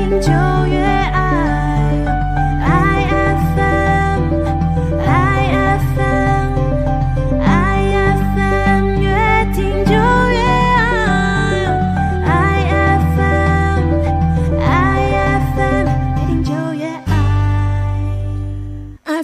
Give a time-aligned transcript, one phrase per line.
[0.00, 0.32] 听就
[0.66, 0.89] 越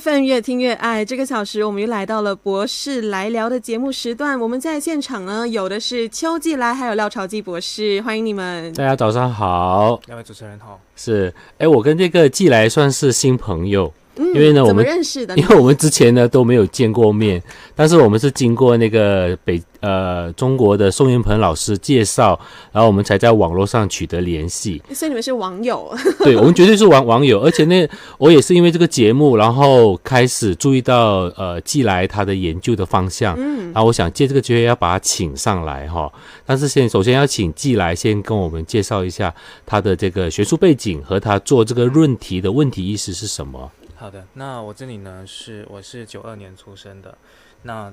[0.06, 4.38] FM 越听越爱，这个小时我们又来到了博士来聊的节目时段。
[4.38, 8.72] 我们在现场呢，有的是邱继来，还有廖朝基博士，欢迎你们。
[8.74, 10.78] 大家早上好，两位主持人好。
[10.94, 15.36] 是哎，我跟这个季来算是新朋友，嗯因为呢我们认识的？
[15.38, 17.42] 因为我们之前呢都没有见过面，
[17.74, 22.38] 但是我们是经过那个北呃中国的宋云鹏老师介绍，
[22.72, 24.82] 然后我们才在网络上取得联系。
[24.92, 36.10] 所以你们是网友，对， 我们绝对是网网友，而且那，我也是因为这个节目，然后开始注意到呃季来他的研究的方向，嗯然后我想借这个机会要把他请上来哈。
[36.46, 39.34] 但是先首先要请季来先跟我们介绍一下
[39.66, 43.70] 他的这个学术背景和他做这个论题的问题意识是什么。
[43.98, 47.16] 好的，那我这里呢是我是九二年出生的，
[47.62, 47.90] 那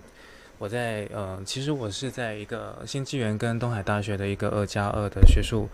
[0.59, 5.67] 我在呃，其实我是在一个新纪元跟东海大学的一个二加二的学术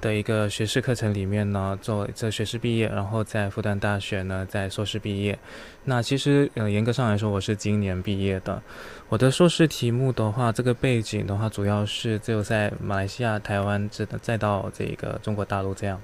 [0.00, 5.38] 的一个学士课程里面呢，做这学士毕业，然后在复旦大学呢在硕士毕业。
[5.84, 8.60] 那其实呃严格上来说，我是今年毕业的。
[9.08, 16.00] 我的硕士题目的话，这个背景的话，主要是只有在马来西亚、台湾，再再到这个中国大陆这样。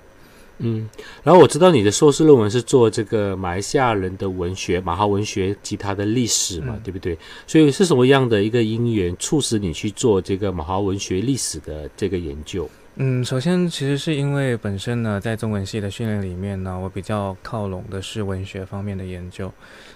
[0.59, 0.89] 嗯，
[1.25, 7.19] 然后我知道你的硕士论文是做这个马来西亚人的文学、马哈文学及它的历史嘛，嗯对不对？
[7.47, 12.69] 所以是什么样的一个因缘促使你去做这个马哈文学历史的这个研究？
[12.97, 19.51] 嗯，首先其实是因为本身呢，在中文系的训练里面呢，我比较靠拢的是文学方面的研究。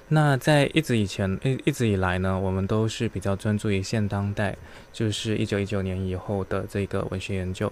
[0.09, 4.57] 那在一直以前，一一直以来呢，我们都是比较专注于现当代，
[4.95, 7.71] 就是一九一九年以后的这个文学研究。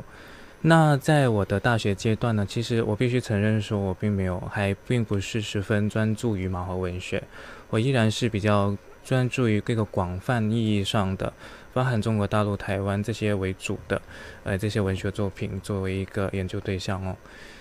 [0.67, 7.23] 那在我的大学阶段呢，其实我必须承认说，我并没有，还并不是十分专注于马华文学，
[7.69, 11.31] 我依然是比较专注于这个广泛意义上的，
[11.75, 14.01] 包含中国大陆、台湾这些为主的，
[14.43, 17.15] 呃，这些文学作品作为一个研究对象哦。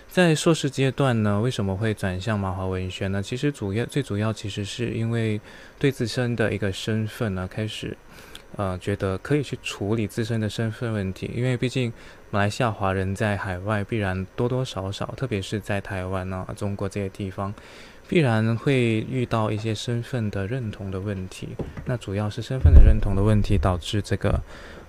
[0.07, 3.21] 在硕士阶段呢，为什么会转向马华文学呢？
[3.21, 5.41] 其实主要最主要其实是因为
[5.77, 7.97] 对自身的一个身份呢，开始
[8.55, 11.91] 呃觉得可以去处理自身的身份问题，因为毕竟
[12.29, 17.53] 马来西亚华人在海外必然多多少少，特别是在台湾啊、中国这些地方，
[18.07, 21.49] 必然会遇到一些身份的认同的问题。
[21.85, 24.41] 那主要是身份的认同的问题导致这个，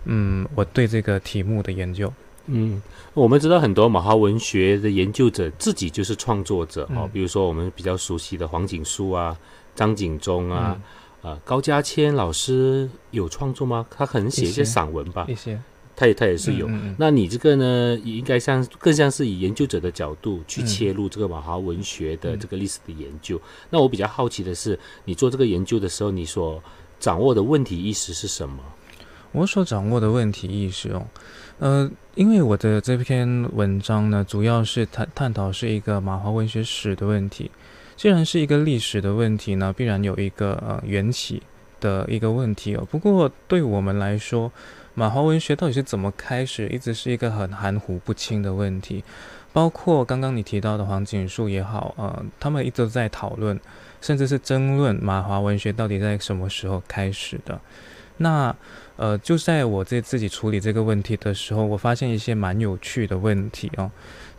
[0.04, 2.12] 嗯，我对这个题目的研究。
[2.46, 2.82] 嗯，
[3.14, 9.34] 我们知道很多马哈文学的研究者自己就是创作者哦，嗯比如说我们比较熟悉的黄景书啊、
[9.75, 10.78] 张景忠啊、
[11.24, 13.84] 呃高家谦老师有创作吗？
[13.90, 15.60] 他可能写一些散文吧一，些
[15.96, 16.68] 他也他也是有。
[16.68, 23.40] 嗯嗯嗯那你这个呢，也应该像更像是以研究者的角度去嗯切入这个马华文学的嗯这个历史的研究。
[23.70, 26.62] 那我比较好奇的是，你做这个研究的时候，你所
[27.00, 28.62] 掌握的问题意识是什么？
[29.32, 31.06] 我所掌握的问题意识哦，
[31.58, 37.50] 呃，因为我的这篇文章呢，主要是探探讨是一个马华文学史的问题。
[37.97, 41.43] 既然是一个历史的问题呢，必然有一个呃缘起
[41.81, 42.87] 的一个问题哦。
[42.91, 44.50] 不过对我们来说，
[44.94, 49.03] 马华文学到底是怎么开始，一直是一个很含糊不清的问题。
[49.53, 53.59] 包括刚刚你提到的黄锦树也好，呃，他们一直在讨论，
[54.00, 57.61] 甚至是争论马华文学到底在什么时候开始的。
[58.16, 58.55] 那
[58.97, 63.91] 呃，就在我在自己处理这个问题的时候，我发现一些蛮有趣的问题哦，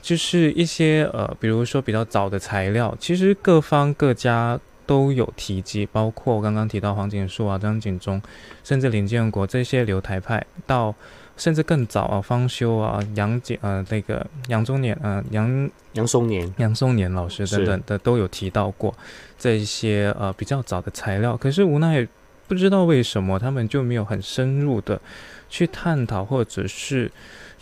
[0.05, 8.21] 就是一些呃，比如说比较早的材料，其实各方各家都有提及，包括刚刚提到黄锦树啊、张景忠，
[8.63, 10.93] 甚至林建国这些留台派，到
[11.35, 18.93] 甚至更早啊，方修啊、杨景呃那个杨宗年呃杨杨松年，杨松年老师等等的都有提到过
[19.39, 22.07] 这一些呃比较早的材料，可是无奈
[22.47, 25.01] 不知道为什么他们就没有很深入的
[25.49, 27.11] 去探讨，或者是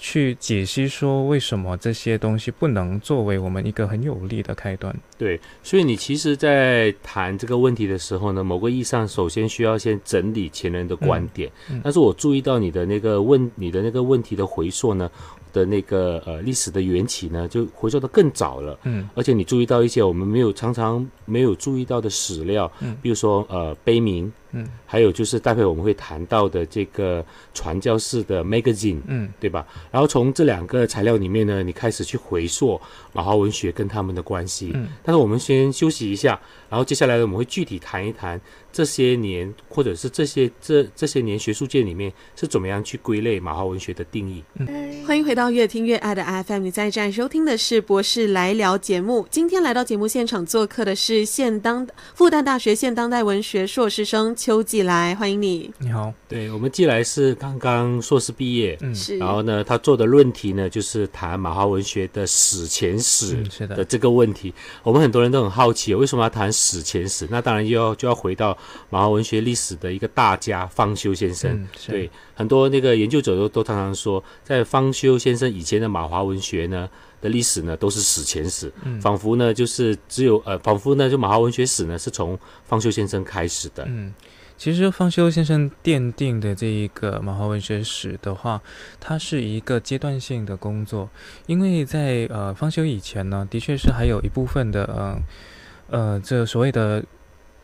[0.06, 4.94] 去解析说为什么这些东西不能作为我们一个很有力的开端。
[5.18, 11.50] 对，所以你其实，在谈这个问题的时候呢，某个意义上，首先需要先整理前人的观点。
[11.69, 15.10] 嗯嗯但是我注意到你的那个问，你的那个问题的回溯呢，
[15.54, 18.77] 的那个呃历史的缘起呢，就回溯的更早了。
[18.83, 29.65] 嗯而且你注意到一些我们没有常常没有注意到的史料，嗯比如说呃碑铭嗯还有就是待会我们会谈到的这个传教士的 magazine，嗯对吧？
[29.91, 32.79] 然后从这两个材料里面呢，你开始去回溯
[33.11, 34.71] 马华文学跟他们的关系。
[34.73, 36.39] 嗯但是我们先休息一下，
[36.69, 38.39] 然后接下来呢，我们会具体谈一谈
[38.71, 44.44] 这些年，或者是这些这这些年学术界里面是怎么样去归类马华文学的定义。
[45.05, 49.27] 欢迎回到越听越爱的 FM，你在站收听的是博士来聊节目。
[49.29, 55.72] 今天来到节目现场做客的是现当复旦大学现当代文学硕士生邱继来，欢迎你。
[55.78, 64.54] 你好，对我们季来是刚刚硕士毕业，嗯是，然后呢，他做的论题呢就是谈马华文学的史前史的的这个问题。
[64.84, 67.25] 我们很多人都很好奇，为什么要谈史前史？
[67.31, 68.57] 那当然又要就要回到
[68.90, 71.50] 马华文学历史的一个大家方修先生。
[71.50, 76.89] 嗯对，很多那个研究者都都常常说，在方修先生以前的马华文学呢
[77.22, 83.86] 的历史呢都是史前史，嗯仿佛呢就是只有呃，仿佛呢就马华文学史呢是从方修先生开始的。
[83.88, 84.13] 嗯，
[84.57, 88.61] 其实方修先生奠定的这一个马华文学史的话，
[89.00, 91.09] 它是一个阶段性的工作，
[91.45, 95.19] 因为在呃方修以前呢，的确是还有一部分的呃
[95.89, 97.03] 呃这所谓的。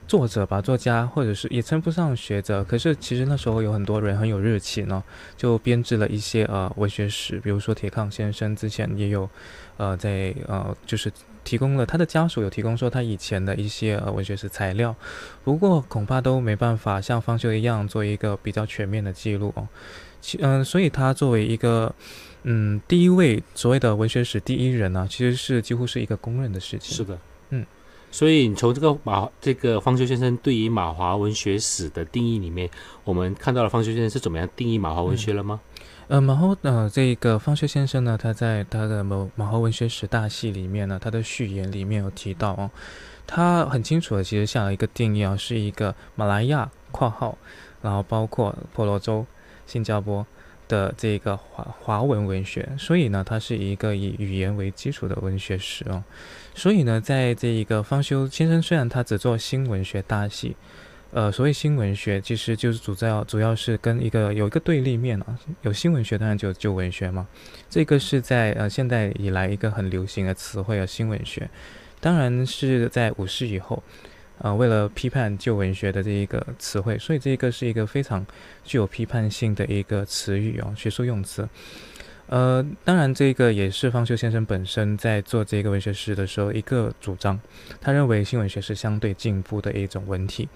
[0.10, 5.04] 作者吧，作家，或者是也称不上学者，可是其实那时候有很多人很有热情呢，
[5.38, 9.30] 就编制了一些呃文学史，比如说铁抗先生之前也有，
[9.78, 11.12] 呃，在呃就是
[11.50, 14.96] 提供了他的家属有提供说他以前的一些呃文学史材料，
[15.44, 19.68] 不过恐怕都没办法像方修一样做一个比较全面的记录哦。
[20.22, 21.92] 其嗯、所以他作为一个
[22.44, 26.96] 嗯第一位所谓的文学史第一人呢、其实是几乎是一个公认的事情。
[26.96, 27.18] 是的，
[27.50, 27.66] 嗯。
[28.12, 32.70] 所以你从这个马这个方修先生对于马华文学史的定义里面，
[33.04, 35.60] 我们看到了方修先生是怎么样定义马华文学了吗？
[36.10, 42.72] 呃，然后呃，这个方修先生呢，他在他的《某马华文学史大系》里面呢，他的序言里面有提到哦，
[43.28, 47.38] 他很清楚的其实下了一个定义啊，是一个马来亚（括号），
[47.84, 49.24] 然后包括婆罗洲、
[49.68, 50.26] 新加坡
[50.68, 56.04] 的这个华华文文学，所以呢，它是一个以语言为基础的文学史哦。
[56.56, 60.56] 所以呢，在这一个方修先生虽然他只做新文学大系，
[61.12, 67.28] 呃，所谓新文学，其实就是主要主要是跟一个有一个对立面啊，有新文学，当然就有旧文学嘛。
[67.68, 71.50] 这个是在呃现代以来一个很流行的词汇啊，新文学，
[72.00, 73.82] 当然是在五世以后，
[74.38, 78.24] 呃，为了批判旧文学的这一个词汇，所以这个是一个非常
[78.64, 81.50] 具有批判性的一个词语哦，学术用词。
[82.28, 87.40] 呃，当然，这个也是方修先生本身在做这个文学史的时候一个主张。
[87.82, 90.48] 他认为新文学是相对进步的一种文体。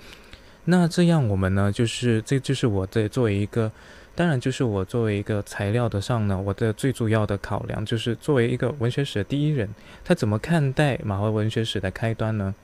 [0.66, 3.72] 那这样我们呢，就是这就是我在作为一个，
[4.16, 9.70] 当然就是我作为一个材料的上呢，我的最主要的考量就是作为一个文学史的第一人，
[10.06, 12.56] 他怎么看待马华文学史的开端呢？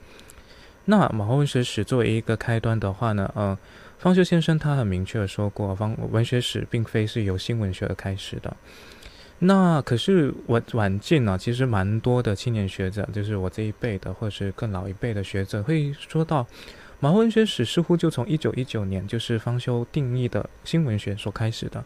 [0.86, 3.56] 那马华文学史作为一个开端的话呢，呃，
[3.98, 8.56] 方修先生他很明确的说过，方文学史并非是由新文学而开始的。
[9.40, 16.46] 那可是我晚近呢、其实蛮多的青年学者，就是我这一辈的，或者是更老一辈的学者，会说到
[17.00, 21.82] 马华文学史似乎就从一九一九年，就是方修定义的新文学所开始的。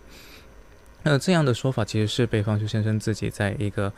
[1.05, 3.93] 呃，这样的说法其实是被方修先生自己在一个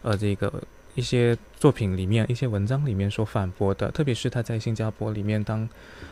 [0.00, 0.62] 呃这个
[0.94, 5.68] 一些作品里面、一些文章里面所反驳的，特别是他在新加坡里面当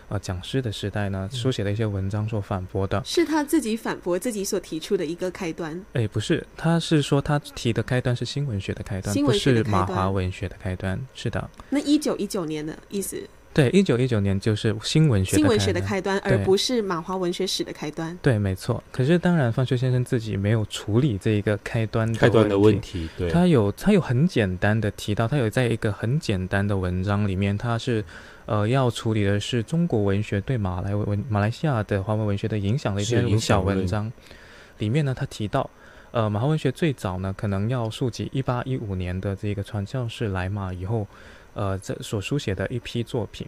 [0.09, 3.01] 呃讲师的时代呢，书写的一些文章所反驳的。
[3.05, 5.83] 是他自己反驳自己所提出的一个开端。
[5.93, 11.01] 哎，不是，他是说他提的开端是新文学的开端，不新文学的是马华文学的开端。
[11.15, 13.23] 是的，那一九一九年的意思，
[13.53, 18.17] 对，一九一九年就是新文学新文学的开端，而不是马华文学史的开端。
[18.23, 18.83] 对，没错。
[18.93, 28.05] 可是当然，方修先生自己没有处理这一个开端开端的问问题，对，他有他有很简单的提到，他有在一个很简单的文章里面，他是
[28.47, 34.13] 呃要处理的是中国文学对马来文马来西亚的华文文学的影响的一篇小响文章。
[34.79, 35.69] 里面呢，他提到，
[36.13, 41.07] 呃，马华文学最早呢，可能要溯及一八一五年的这个传教士来马以后，
[41.61, 43.47] 呃，这所书写的一批作品，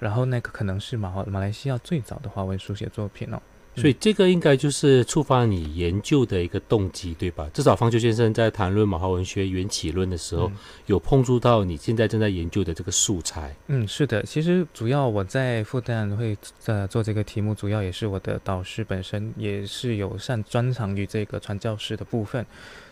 [0.00, 3.40] 然后那个可能是马华马来西亚最早的华文书写作品哦。
[3.74, 7.48] 所以这个应该就是触发你研究的一个动机，对吧？
[7.54, 10.52] 至少方秋先生在谈论马华文学缘起论的时候，嗯
[10.86, 13.54] 有碰触到你现在正在研究的这个素材。
[13.68, 16.36] 嗯，是的，其实主要我在复旦会
[16.66, 22.44] 呃做这个题目，主要也是我的导师本身也是有擅专长于这个传教士的部分，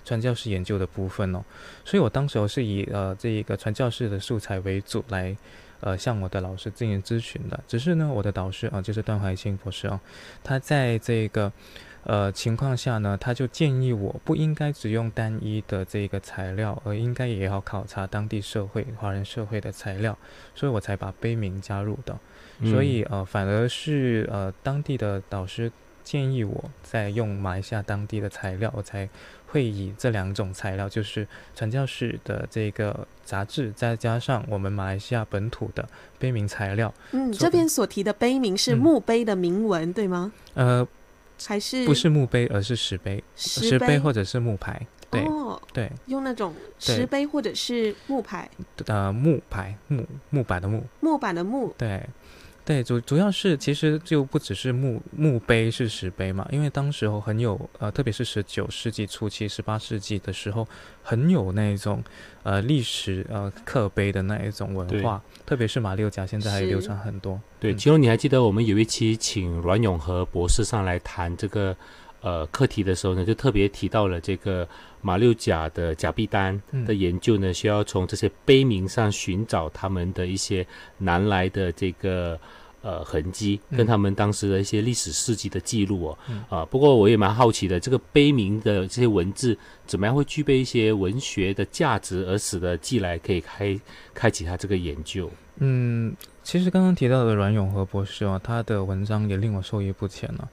[0.05, 1.45] 传教士研究的部分哦，
[1.85, 5.37] 所以我当时候是以呃这一个传教士的素材为主来
[5.81, 7.59] 呃向我的老师进行咨询的。
[7.67, 9.99] 只是呢，我的导师啊、就是段怀清博士哦，
[10.43, 11.53] 他在这个
[12.05, 20.17] 呃情况下呢，他就建议我不应该只用单一的这个材料，而应该也要考察当地社会华人社会的材料，
[20.55, 22.19] 所以我才把碑铭加入的。
[22.65, 25.73] 所以呃，反而是呃当地的导师
[26.03, 29.09] 建议我在用马来西亚当地的材料，我才
[29.51, 35.89] 会以这两种材料，就是传教士的这个杂志，再加上我们马来西亚本土的
[36.19, 36.93] 碑铭材料。
[37.13, 40.33] 嗯，这边所提的碑铭是嗯墓碑的铭文，对吗？
[40.55, 40.87] 呃，
[41.45, 44.87] 还是不是墓碑，而是石碑，石石碑或者是木牌。
[45.11, 48.49] 对、哦，对，用那种石碑或者是木牌
[48.87, 50.85] 呃，木牌木木板的木。
[51.01, 52.09] 木板的木，对，
[52.65, 60.69] 对，主主要是其实就不只是墓墓碑是石碑嘛，因为当时候很有呃，特别是十九世纪初期、十八世纪的时候，
[61.03, 62.05] 很有那种
[62.45, 67.41] 呃历史呃刻碑的那一种文化，特别是马六甲现在还流传很多。
[67.59, 71.77] 对，嗯其中你还记得我们有一期请阮永和博士上来谈这个
[72.21, 74.69] 呃课题的时候呢，就特别提到了这个
[75.01, 80.67] 马六甲的甲必丹嗯的研究呢，需要从这些碑铭上寻找他们的一些
[80.99, 82.39] 南来的这个。
[82.83, 89.55] 呃，痕迹嗯跟他们当时的一些历史事迹的记录哦，嗯啊，不过我也蛮好奇的，这个碑铭的这些文字
[89.87, 93.79] 怎么样会具备一些文学的价值，而使得寄来可以开
[94.15, 95.31] 开启他这个研究？
[95.59, 100.49] 嗯，其实刚刚提到的阮永和博士哦，他的文章也令我受益不浅呢、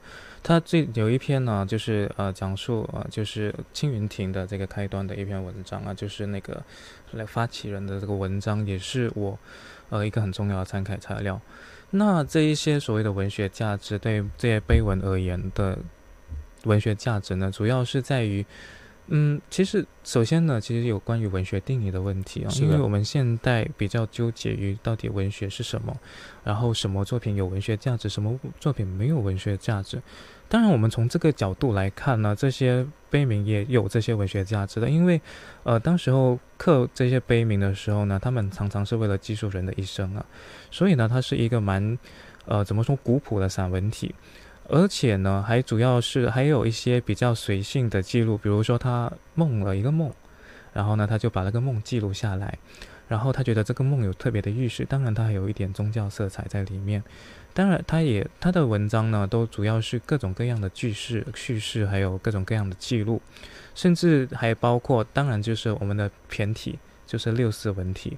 [0.48, 6.64] 他这有一篇呢，就是呃讲述呃就是青云亭的这个开端的一篇文章啊，就是那个
[7.12, 9.38] 来发起人的这个文章，也是我
[9.90, 11.38] 呃一个很重要的参考材料。
[11.90, 15.78] 那这一些所谓的文学价值，对这些碑文而言的
[16.64, 18.46] 文学价值呢，主要是在于。
[19.10, 25.96] 嗯，其实首先呢，其实有关于文学定义的问题啊，因为我们现代比较纠结于到底文学是什么，
[26.44, 29.98] 然后什么作品有文学价值，什么作品没有文学价值。
[30.48, 35.20] 当然，我们从这个角度来看呢，这些碑铭也有这些文学价值的，因为
[35.62, 40.24] 呃，当时候刻这些碑铭的时候呢，他们常常是为了记述人的一生啊，
[40.70, 41.98] 所以呢，它是一个蛮
[42.46, 44.14] 呃怎么说古朴的散文体。
[44.70, 50.12] 而且呢，还主要是还有一些比较随性的记录，比如说他梦了一个梦，
[50.78, 52.56] 然后呢，他就把那个梦记录下来，
[53.08, 57.02] 然后他觉得这个梦有特别的预示，当然他还有一点宗教色彩在里面。
[57.52, 63.20] 当然，他也他的文章呢，都主要是各种各样的句式、叙事，还有各种各样的记录，
[63.74, 68.16] 甚至还包括，当然就是我们的骈体，就是六四文体，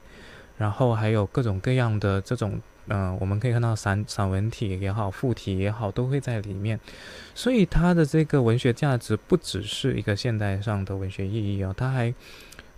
[0.59, 2.61] 然后还有各种各样的这种。
[2.93, 6.81] 嗯、我们可以看到散散文体也好，附体也好，都会在里面，
[7.37, 12.13] 所以他的这个文学价值不只是一个现代上的文学意义哦，他还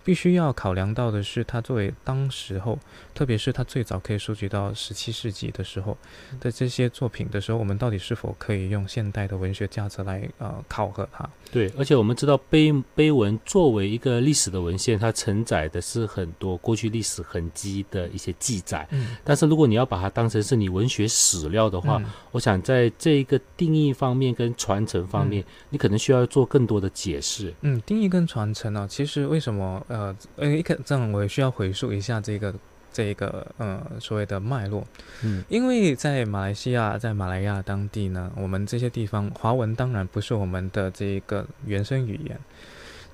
[0.03, 2.77] 必须要考量到的是，它作为当时候，
[3.13, 5.97] 特别是它最早可以收集到十七世纪的时候
[6.39, 11.27] 的这些作品的时候，我们到底是否可以用现代的文学价值来呃考核它？
[11.51, 18.87] 对，而且我们知道碑碑文作为一个历史的文献，它承载的是很多过去历史痕迹的一些记载。
[18.91, 27.53] 嗯，但是如果你要把它当成是你文学史料的话，嗯我想在这一个定义方面跟传承方面，你可能需要做更多的解释。
[27.61, 32.51] 嗯，定义跟传承呢、其实为什么呃呃，一个这样我也需要回溯一下这个
[32.91, 34.83] 这一个呃所谓的脉络，
[35.23, 42.39] 嗯，因为在马来西亚，在马来亚当地呢，我们这些地方华文当然不是我们的这个原生语言。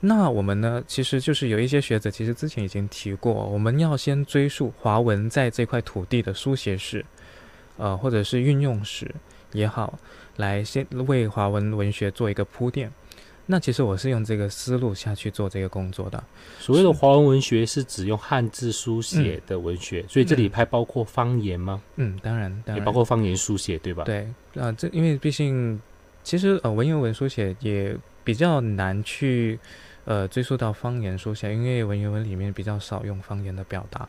[0.01, 7.05] 那我们呢，其实就是有一些学者，其实之前已经提过，我们要先追溯华文在这块土地的书写史，
[7.75, 9.13] 呃，或者是运用史
[9.51, 10.00] 也好，
[10.38, 12.89] 来先为华文文学做一个铺垫。
[13.51, 16.24] 那其实我是用这个思路下去做这个工作的。
[16.60, 21.82] 所谓的华文文学是指用汉字书写的文学，所以这里还包括方言吗？
[21.96, 25.82] 嗯，当然，当然也包括方言书写，对吧？，对，啊、这因为毕竟，
[26.24, 29.58] 其实呃，文言文书写也比较难去
[30.06, 34.08] 呃追溯到方言书写，因为文言文里面比较少用方言的表达。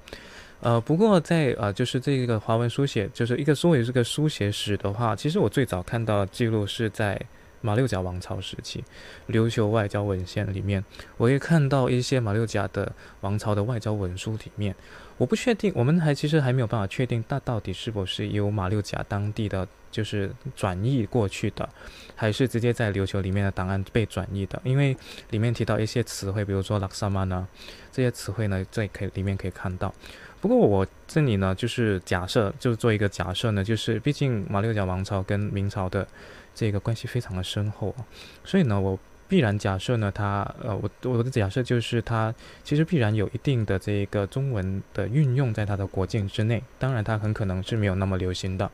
[0.60, 7.18] 呃，不过在呃，就是这个华文书写，就是一个作为这个书写史的话，其实我最早看到记录是在
[7.60, 8.82] 马六甲王朝时期
[9.28, 10.84] 琉球外交文献里面，
[11.16, 14.74] 我也看到一些马六甲的王朝的外交文书里面。
[15.18, 21.68] 我不确定，我们还其实还没有办法确定，它到底是否是由马六甲当地的就是转译过去的，
[22.16, 24.58] 还是直接在琉球里面的档案被转译的？
[24.64, 24.96] 因为
[25.28, 27.46] 里面提到一些词汇，比如说拉萨曼呢，
[27.92, 29.94] 这些词汇呢，在可以里面可以看到。
[30.40, 36.08] 不过我这里呢，就是假设，就是做一个假设呢，就是毕竟马六甲王朝跟明朝的
[36.54, 38.04] 这个关系非常的深厚啊，
[38.44, 48.70] 所以呢，我必然假设呢，他呃，我我的假设就是他其实必然有一定的这个中文的运用在他的国境之内，当然他很可能是没有那么流行的。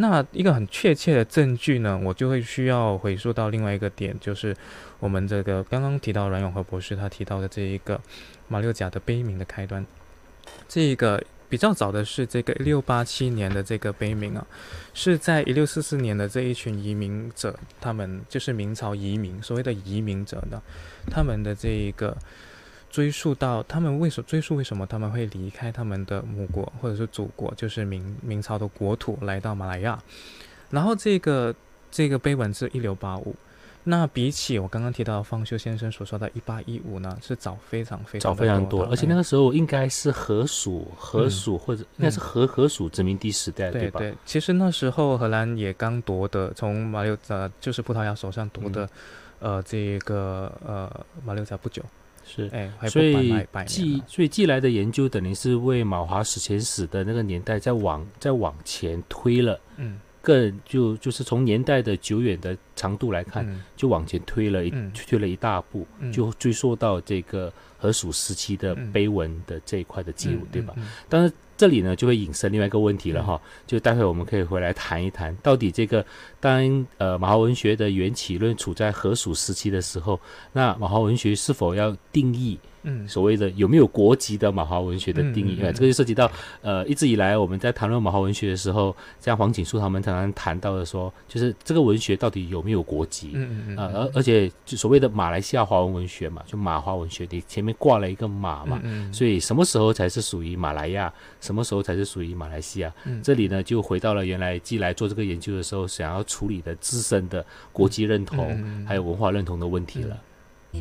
[0.00, 4.54] 那一个很确切的证据呢，我就会需要回溯到另外一个点，就是
[5.00, 8.00] 我们这个刚刚提到阮永和博士他提到的这一个
[8.46, 9.84] 马六甲的悲鸣的开端，
[10.68, 14.46] 这一个比较早的是这个一六八七年的这个碑铭啊，
[14.94, 20.60] 是在一六四四年的这一群移民者，他们就是明朝移民，所谓的移民者呢，
[21.10, 22.16] 他们的这一个。
[22.90, 30.02] 追溯到他们为什追溯为什么他们会离开他们的母国或者是祖国，就是明明朝的国土来到马来亚，
[30.70, 31.54] 然后这个
[31.90, 33.36] 这个碑文是一六八五，
[33.84, 43.78] 那比起我刚刚提到方修先生所说的一八一五呢，是早非常非常早非常多而且那个时候应该是荷属荷属或者应该是荷荷属殖民地时代，吧？
[43.78, 48.88] 对对，其实那时候荷兰也刚夺的从马六甲就是葡萄牙手上夺得
[49.38, 51.82] 呃这个呃马六甲不久。
[52.30, 53.32] 是，哎，所以
[53.64, 63.64] 寄所以寄来的研究等于是为马华史前史的那个年代再往再往前推了，嗯更就就是从年代的久远的长度来看，嗯。
[63.74, 64.92] 就往前推了一、嗯。
[64.92, 66.12] 推了一大步，嗯。
[66.12, 68.92] 就追溯到这个荷属时期的嗯。
[68.92, 70.74] 碑文的这一块的记录，嗯对吧？
[70.76, 76.04] 嗯但是这里呢，就会引申另外一个问题了哈，就待会我们可以回来谈一谈，到底这个
[76.38, 80.20] 当呃马华文学的缘起论处在荷属时期的时候，
[80.52, 85.54] 那马华文学是否要定义嗯所谓的有没有国籍的马华文学的定义？
[85.54, 86.30] 嗯嗯嗯呃，这个就涉及到
[86.62, 93.32] 呃一直以来我们在谈论马华文学的时候，像黄锦树他们常常谈到的说，就是这个文学到底有没有国籍？
[93.34, 102.92] 嗯嗯嗯啊，而而且就所谓的马来西亚华文文学嘛，就马华文学，你前面挂了一个马嘛，嗯所以什么时候才是属于马来亚，什么时候才是属于马来西亚？
[103.04, 110.16] 嗯这里呢，就回到了原来既来做这个研究的时候，想要处理的自身的国籍认同，还有文化认同的问题了。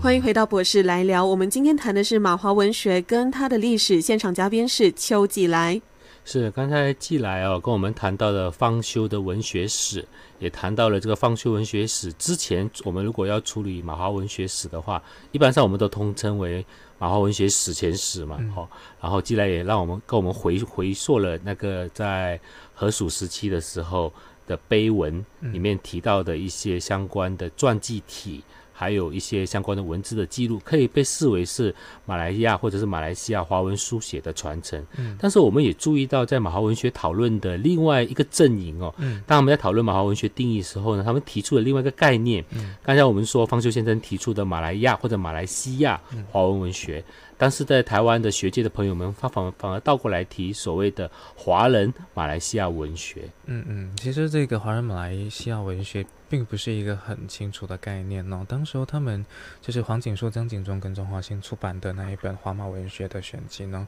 [0.01, 1.25] 欢迎回到博士来聊。
[1.25, 5.81] 我们今天谈的是马华文学跟它的历史，现场嘉宾是邱继来。
[6.25, 10.05] 是刚才寄来哦，跟我们谈到了方修的文学史，
[10.39, 12.11] 也谈到了这个方修文学史。
[12.13, 15.01] 之前我们如果要处理马华文学史的话，
[15.31, 16.63] 一般上我们都通称为
[16.99, 18.69] 马华文学史前史嘛，嗯哈、
[19.01, 22.37] 然后寄来也让我们跟我们回回溯了那个在
[22.75, 24.11] 河属时期的时候
[24.45, 28.43] 的碑文嗯里面提到的一些相关的传记体。
[28.79, 31.73] 还有一些相关的文字的记录，可以被视为是
[32.05, 34.79] 马来亚或者是马来西亚华文书写的传承。
[34.99, 42.45] 嗯但是我们也注意到，在马华文学讨论的另外一个阵营哦，嗯当我们在讨论马华文学定义的时候呢，他们提出了另外一个概念。
[42.51, 47.03] 嗯刚才我们说方修先生提出的马来亚或者马来西亚嗯华文文学，
[47.35, 53.23] 但是在台湾的学界的朋友们，他反而反而倒过来提所谓的华人马来西亚文学。
[53.47, 58.45] 嗯嗯，其实这个华人马来西亚文学并不是一个很清楚的概念哦。
[58.47, 59.25] 当时候他们
[59.61, 63.87] 就是黄锦树、张景忠跟中华新出版的那一本华马文学的选集呢，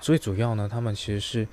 [0.00, 1.46] 最主要呢，他们其实是，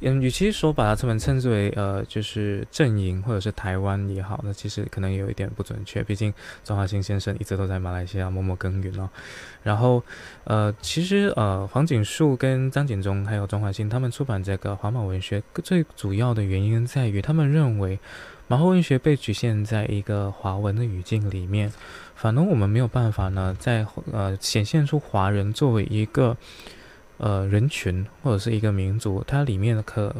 [0.00, 6.32] 嗯，与其说把他们称之为呃就是阵营或者是台湾也好，那其实可能有一点不准确，毕竟
[6.64, 9.08] 中华新先生一直都在马来西亚默默耕耘哦。
[9.62, 10.02] 然后
[10.44, 17.98] 呃，其实呃，黄锦树跟张景忠还有钟怀新他们出版这个华马文学，最主要的原因在于他们认为
[18.48, 21.72] 马后文学被局限在一个华文的语境里面，
[22.14, 26.36] 反而我们没有办法呢，在呃显现出华人作为一个
[27.18, 30.14] 呃人群或者是一个民族，它里面的可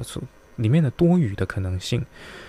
[0.57, 2.05] 里面的多语的可能性。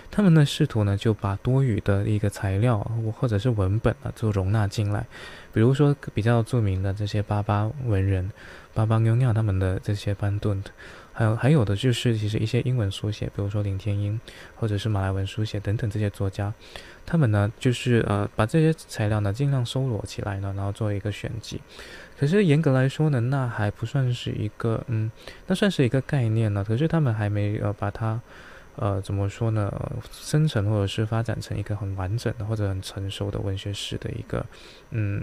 [0.09, 2.79] 他们呢试图呢就把多语的一个材料
[3.19, 5.05] 或者是文本啊，就容纳进来，
[5.53, 8.31] 比如说比较著名的这些巴巴文人、
[8.73, 10.63] 巴巴妞妞他们的这些班顿，
[11.17, 14.21] 还有还有的就是其实一些英文书写，比如说林天英
[14.55, 16.53] 或者是马来文书写等等这些作家，
[17.07, 21.59] 他们呢就是呃把这些材料呢尽量收罗起来呢，然后做一个选集。
[22.19, 25.11] 可是严格来说呢，那还不算是一个嗯，
[25.47, 26.63] 那算是一个概念呢。
[26.63, 28.21] 可是他们还没呃把它。
[28.79, 29.73] 呃，怎么说呢？
[30.11, 34.45] 生成或者是发展成一个很完整的或者很成熟的文学史的一个
[34.91, 35.19] 嗯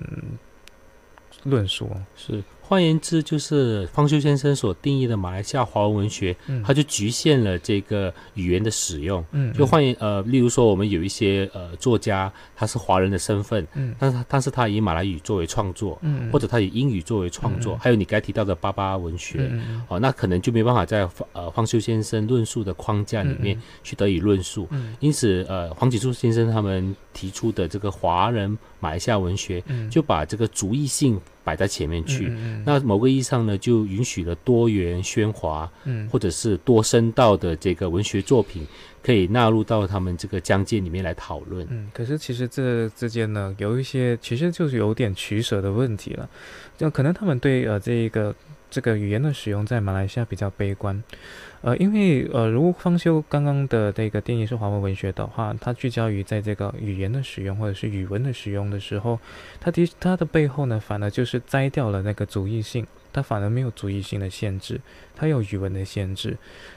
[1.45, 1.89] 论述。
[2.17, 9.23] 是，换言之，就是方修先生所定义的马来西亚华文文学，嗯，它就局限了这个语言的使用。
[9.33, 13.95] 嗯就换言呃，例如说，我们有一些呃作家，他是华人的身份，嗯。
[13.99, 19.51] 但是他但是他以马来语作为创作，嗯或者他以英语作为创作，还有你该提到的巴巴文学。
[19.89, 24.67] 哦，那可能就没办法在呃方修先生论述的框架里面嗯去得以论述。
[24.71, 24.97] 嗯。
[25.01, 29.91] 因此，呃，黄锦树先生他们提出的这个华人马来西亚文学，嗯。
[29.91, 32.27] 就把这个主义性摆在前面去。
[32.29, 38.67] 嗯嗯那某个意义上呢，就允许了多元喧哗，嗯或者是多声道的这个文学作品，
[39.03, 41.67] 可以纳入到他们这个疆界里面来讨论。
[41.71, 46.29] 嗯，可是其实这之间呢，有一些其实就是有点取舍的问题了。
[46.77, 48.35] 就可能他们对呃这一个
[48.71, 51.01] 这个语言的使用在马来西亚比较悲观，
[51.61, 59.19] 呃，因为呃，如方修刚刚的这个定义是华文文学的话，它聚焦于在这个语言的使用或者是语文的使用的时候，
[59.61, 64.81] 它的它的背后呢，反而就是摘掉了那个主义性，它反而没有主义性的限制，
[65.15, 66.37] 它有语文的限制。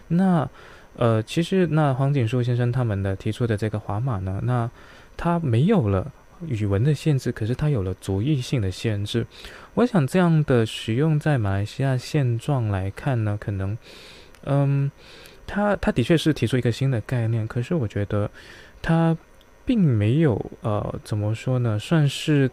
[0.10, 0.48] 那
[0.96, 4.70] 呃，其实那黄锦树先生他们的提出的这个华马呢，那
[5.16, 6.12] 它没有了。
[6.46, 9.26] 语文的限制，可是它有了族裔性的限制。
[9.74, 13.78] 我想这样的使用在马来西亚现状来看呢，可能，
[14.44, 14.92] 嗯，
[15.46, 18.30] 他他的确是提出一个新的概念，可是我觉得
[18.82, 19.18] 他
[19.66, 22.50] 并没有呃怎么说呢，算是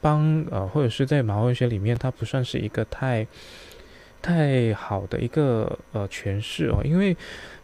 [0.00, 3.26] 帮呃或者是在马文学里面，它不算是一个太
[4.24, 7.14] 太好的一个呃诠释哦，因为。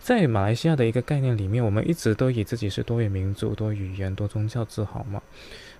[0.01, 5.21] 在马来西亚的一个概念里面，我们一直都以自己是多元民族、多语言、多宗教自豪嘛。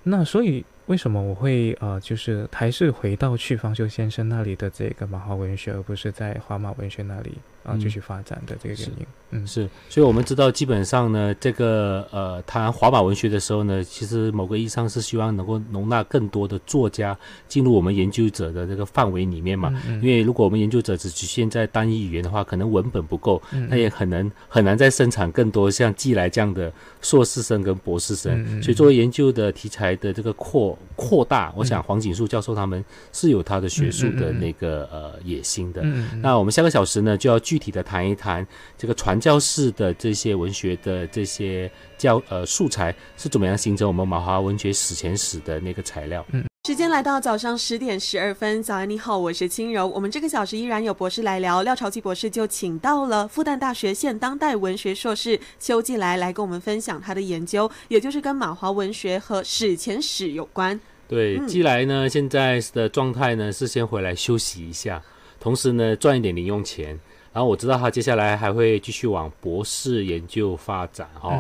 [0.03, 7.39] 那所以为什么我会呃，就是还是回到去方修先生那里的这个马华文学，而不是在华马文学那里？
[7.71, 19.73] 啊，继续发展的这个原因，嗯，是，所以我们知道，基本上呢，这个呃，谈华马文学的时候呢，其实某个意义上是希望能够容纳更多的作家进入我们研究者的这个范围里面嘛。
[20.03, 28.63] 因为如果我们研究者只局限在单一语言的话，可能文本不够，那也很难很难再生产更多像季来这样的硕士生跟博士生。
[28.63, 35.83] 所以作为研究的题材的这个扩扩大，我想黄锦树教授他们是有他的学术的那个呃野心的。
[36.23, 37.39] 那我们下个小时呢就要。
[37.41, 38.45] 具体的谈一谈
[38.77, 46.25] 这个传教士的这些文学的这些教呃素材是怎么样形成我们马华文学史前史的那个材料。
[46.33, 49.87] 嗯，时间来到早上十点十二分，早安你好，我是轻柔。
[49.87, 60.79] 我们这个小时依然有博士来聊，廖朝基博士就请到了复旦大学现当代文学硕士邱继来来跟我们分享他的研究，也就是跟马华文学和史前史有关。
[61.09, 65.03] 对，继来呢现在的状态呢是先回来休息一下，
[65.41, 66.99] 同时呢赚一点零用钱。
[67.33, 71.31] 然后我知道他接下来还会继续往博士研究发展哈，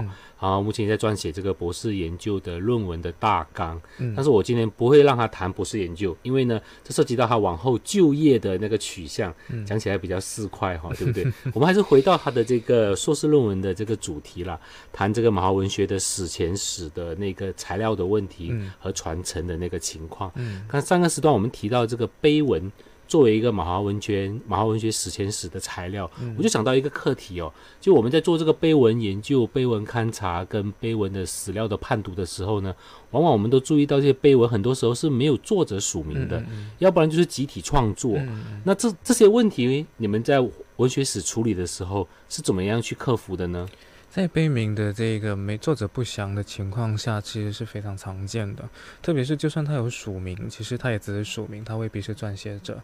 [0.40, 3.80] 然后目前在撰写这个博士研究的论文的大纲，
[4.14, 9.34] 但是我今天不会让他谈博士研究，因为呢，这涉及到他往后就业的那个取向，
[9.66, 11.26] 讲起来比较四块哈， 对不对？
[11.52, 14.58] 我们还是回到他的这个硕士论文的这个主题啦，
[14.92, 20.32] 谈这个马华文学的史前史的那个材料的问题和传承的那个情况。
[20.68, 22.70] 看上个时段我们提到这个碑文。
[23.10, 32.72] 作为一个马华文学、马华文学史前史的材料，我就想到一个课题哦，就我们在做这个碑文研究、碑文勘察跟碑文的史料的判读的时候呢，
[33.10, 36.40] 往往我们都注意到这些碑文很多时候是没有作者署名的，
[36.78, 38.16] 要不然就是集体创作。
[38.62, 40.38] 那这这些问题，你们在
[40.76, 43.68] 文学史处理的时候是怎么样去克服的呢？
[44.10, 48.68] 在悲鸣的这个没作者不详的情况下，其实是非常常见的。
[49.00, 52.82] 特别是就算他有署名，其实他也只是署名，他未必是撰写者。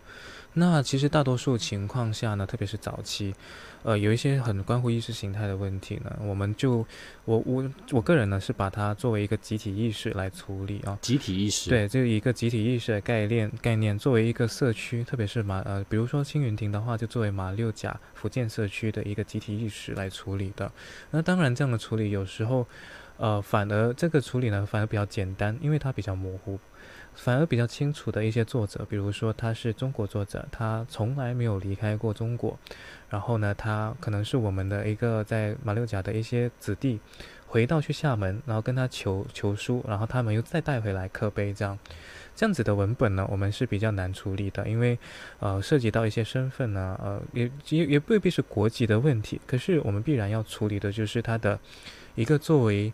[0.58, 3.34] 那其实大多数情况下呢，特别是早期。
[3.82, 6.78] 呃，有一些很关乎意识形态的问题呢，我们就
[7.26, 10.98] 我我我个人呢是把它作为一个集体意识来处理啊。
[11.02, 11.68] 集体意识。
[11.68, 20.72] 对，就一个集体意识的概念概念，作为一个社区，特别是马呃，比如说青云亭的话，就作为马六甲福建社区的一个集体意识来处理的。
[21.10, 22.66] 那当然，这样的处理有时候，
[23.18, 26.58] 呃，反而这个处理呢反而比较简单，因为它比较模糊。
[27.16, 32.57] 反而比较清楚的一些作者，比如说他是中国作者，他从来没有离开过中国，
[33.09, 37.00] 然后呢，他可能是我们的一个在马六甲的一些子弟，
[37.46, 41.76] 回到去厦门，然后跟他求求书，然后他们又再带回来刻碑，这样
[42.35, 44.96] 这样子的文本呢，我们是比较难处理的，因为
[45.40, 51.59] 呃涉及到一些身份呢，呃也也也未必是国籍的问题，可是我们必然要处理的就是他的
[52.14, 52.92] 一个作为。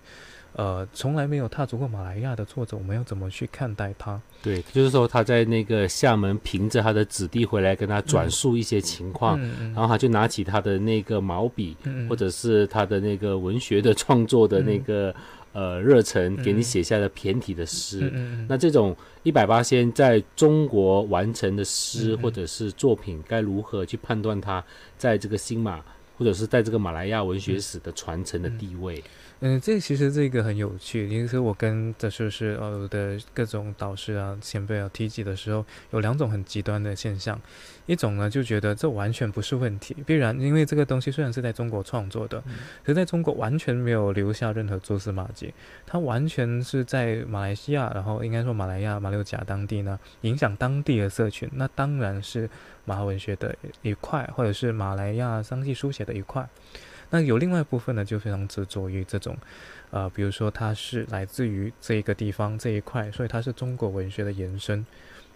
[0.55, 4.21] 呃，从来没有踏足过马来亚的作者，我们要怎么去看待他？
[4.43, 9.41] 对，就是说他在那个厦门凭着他的子弟回来跟他转述一些情况，
[9.73, 11.77] 然后他就拿起他的那个毛笔，
[12.09, 15.15] 或者是他的那个文学的创作的那个
[15.53, 18.13] 呃热忱，给你写下了骈体的诗。
[18.49, 24.63] 那这种一百八仙在中国完成的诗或者是作品，该如何去判断他
[24.99, 25.81] 在这个新马
[26.23, 29.03] 或者是在这个马来亚文学史的传承的地位？
[29.41, 31.09] 嗯，这其实这个很有趣。
[31.09, 37.41] 其实我跟的就是呃我的各种导师啊、前辈啊提及的时候，有两种很极端的现象。
[37.87, 42.41] 一种呢就觉得这完全不是问题，必然因为这个东西虽然是在中国创作的，
[42.83, 45.53] 可是在中国完全没有留下任何蛛丝马迹。
[45.87, 51.49] 它完全是在马来西亚，然后应该说马来亚马六甲当地呢，影响当地的社群。
[51.55, 52.49] 那当然是
[52.85, 56.49] 马文学的一块，或者是马来亚桑记书写的一块。
[57.11, 59.37] 那有另外一部分呢，就非常执着于这种，
[59.91, 64.87] 呃，比如说它是来自于这一个地方这一块，所以它是中国文学的延伸。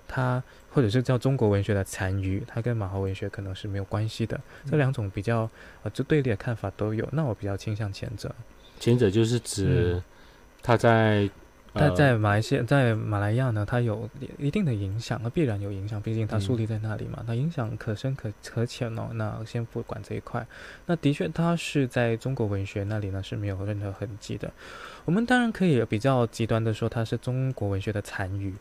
[0.07, 4.41] 它或者是叫中国文学的残余，它跟马华文学可能是没有关系的。
[4.71, 5.49] 这两种比较
[5.83, 8.35] 呃就对立的看法都有，那我比较倾向前者。
[8.79, 10.03] 前者就是指
[10.63, 11.29] 他在
[11.73, 19.09] 它呃在马来西亚，在马来亚呢，它有一定的影响，那必然有影响，毕竟它嗯树立在那里嘛，它影响可深可可浅哦。
[19.13, 20.47] 那先不管这一块，
[20.87, 24.51] 那的确它是在中国文学那里呢是没有任何痕迹的。
[25.05, 28.55] 我们当然可以比较极端的说它是中国文学的残余，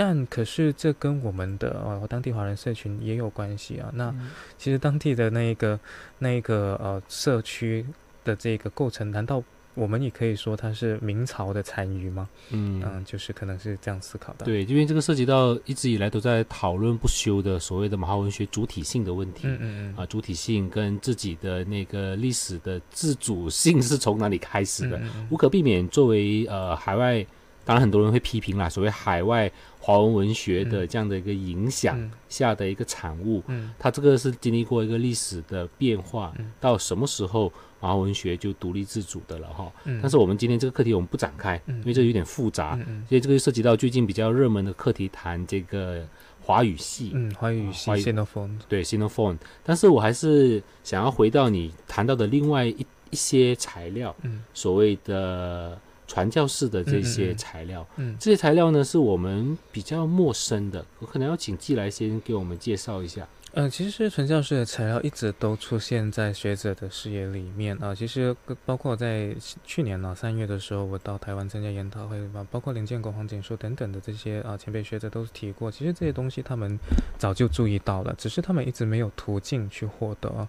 [0.00, 3.90] 但可是这跟我们的呃当地华人社群也有关系啊。
[3.92, 5.78] 那嗯其实当地的那一个
[6.18, 7.84] 那一个呃社区
[8.24, 9.42] 的这个构成，难道
[9.74, 12.26] 我们也可以说它是明朝的残余吗？
[12.48, 19.42] 嗯嗯，就是可能是这样思考的。，对，因为这个涉及到一直以来都在讨论不休的所谓的马华文学主体性的问题。
[19.44, 24.96] 嗯嗯嗯，啊，主体性跟自己的那个历史的自主性是从哪里开始的？
[24.96, 27.24] 嗯嗯无可避免，作为呃海外，
[27.70, 30.88] 当然很多人会批评啦，所谓海外华文文学的嗯。
[30.88, 32.10] 这样的一个影响嗯。
[32.28, 33.72] 下的一个产物，嗯。
[33.78, 37.46] 它这个是经历过一个历史的变化嗯，到什么时候
[37.80, 39.70] 马华文学就独立自主的了哈？
[39.84, 41.78] 嗯，但是我们今天这个课题我们不展开，嗯。
[41.78, 43.06] 因为这有点复杂，嗯嗯。
[43.08, 46.04] 所以这个就涉及到最近比较热门的课题，谈这个
[46.42, 47.12] 华语系。
[47.14, 54.42] 嗯，华语系华语 xenophone，对 s i n o p h o n e 但是我还是想要回到你谈到的另外一一些材料，嗯。
[54.52, 55.78] 所谓的
[56.10, 63.28] 传教士的这些嗯材料，嗯这些材料呢是我们比较陌生的，我可能要请季来先给我们介绍一下。
[63.52, 76.78] 呃，其实传教士的材料一直都出现在学者的视野里面啊、其实呃包括在去年呢、三月的时候，我到台湾参加研讨会吧，包括林建国、黄锦书等等的这些啊、前辈学者都提过，其实这些东西他们
[77.18, 80.48] 早就注意到了，只是他们一直没有途径去获得啊。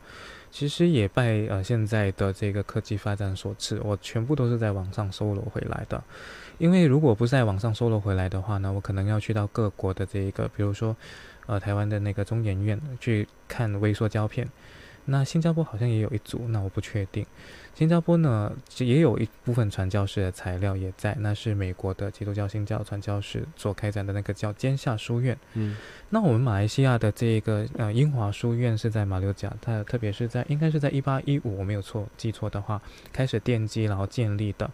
[0.51, 6.03] 其实也拜呃现在的这个科技发展所赐，我全部都是在网上搜罗回来的。
[6.57, 10.95] 因为如果不是在网上搜罗回来的话呢，我可能要去到各国的这一个，比如说
[11.47, 14.47] 呃台湾的那个中研院去看微缩胶片。
[15.05, 17.25] 那新加坡好像也有一组，那我不确定。
[17.73, 25.35] 新加坡呢，也有一部分传教士的材料也在，那是美国的基督教新教传教士所开展的那个叫尖下书院。
[25.53, 25.75] 嗯
[26.09, 32.79] 那我们马来西亚的这个呃英华书院是在马六甲，它特别是在应该是在一八一五，我没有错记错的话，
[33.11, 34.69] 开始奠基然后建立的。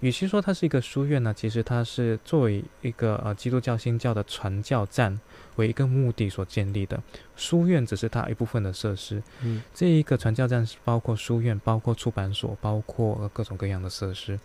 [0.00, 5.18] 与其说它是一个书院呢，其实它是作为一个呃基督教新教的传教站
[5.58, 6.98] 为一个目的所建立的。
[7.36, 14.40] 书院只是它一部分的设施，嗯这一个传教站是包括书院、包括出版所、包括呃各种各样的设施。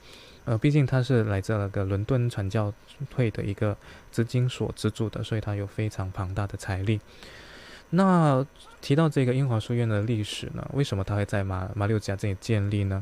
[0.45, 2.73] 呃，毕竟它是来自那个伦敦传教
[3.15, 3.77] 会的一个
[4.11, 6.99] 资金所资助的，所以它有非常庞大的财力。
[7.91, 8.45] 那
[8.81, 13.01] 提到这个英华书院的历史呢，为什么它会在马马六甲这里建立呢？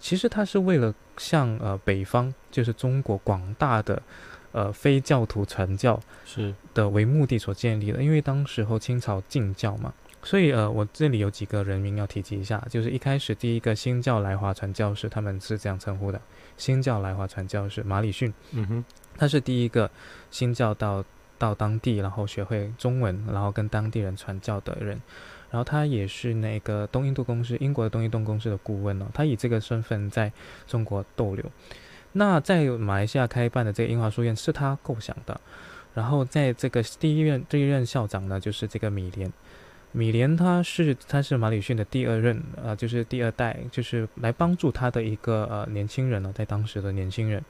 [0.00, 4.02] 其实它是为了向呃北方，就是中国广大的
[4.52, 16.20] 呃非教徒传教是的为目的所建立的，因为当时候清朝禁教嘛，所以呃，我这里有几个人名要提及一下，就是一开始第一个新教来华传教士，他们是这样称呼的，
[16.56, 18.84] 新教来华传教士马礼逊，嗯哼
[19.16, 19.90] 他是第一个
[20.30, 21.04] 新教到
[21.38, 25.00] 到当地，然后学会中文，然后跟当地人传教的人。
[25.50, 30.32] 然后他也是那个东印度公司，英国的东印度公司的顾问哦，他以这个身份在
[30.66, 31.44] 中国逗留。
[32.12, 35.40] 那在马来西亚开办的这个英华书院是他构想的，
[35.94, 39.32] 然后在这个第一任第一任校长呢，就是这个米莲。
[39.94, 47.44] 米莲他是他是马里逊的第二任，呃，就是第二代，就是来帮助他的一个呃年轻人呢，在当时的年轻人。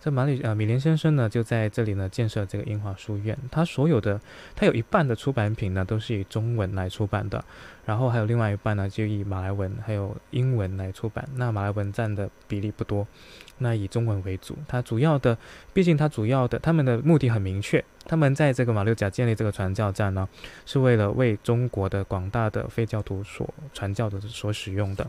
[0.00, 3.36] 这马里呃米莲先生呢，就在这里呢建设这个英华书院。
[3.50, 4.18] 他所有的
[4.54, 7.44] 他有一半的出版品呢，都是以中文来出版的，
[7.84, 11.28] 然后还有另外一半呢，就以马来文还有英文来出版。
[11.34, 13.06] 那马来文占的比例不多，
[13.60, 14.58] 那以中文为主。
[14.68, 15.38] 它主要的，
[15.72, 20.28] 毕竟它主要的他们的目的很明确，他们在这个马六甲建立这个传教站呢，
[20.66, 25.08] 是为了为中国的广大的非教徒所传教的所使用的。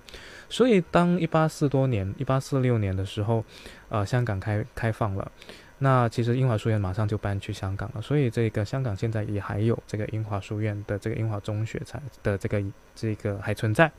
[0.49, 3.43] 所以，当一八四多年、一八四六年的时候，
[3.89, 5.31] 呃，香港开开放了，
[5.79, 8.01] 那其实英华书院马上就搬去香港了。
[8.01, 13.91] 所以，这个香港现在也还有这个英华书院的这个英华中学才的这个这个还存在。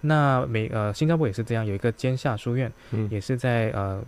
[0.00, 3.08] 那美呃新加坡也是这样，有一个尖下书院，嗯。
[3.10, 4.02] 也是在呃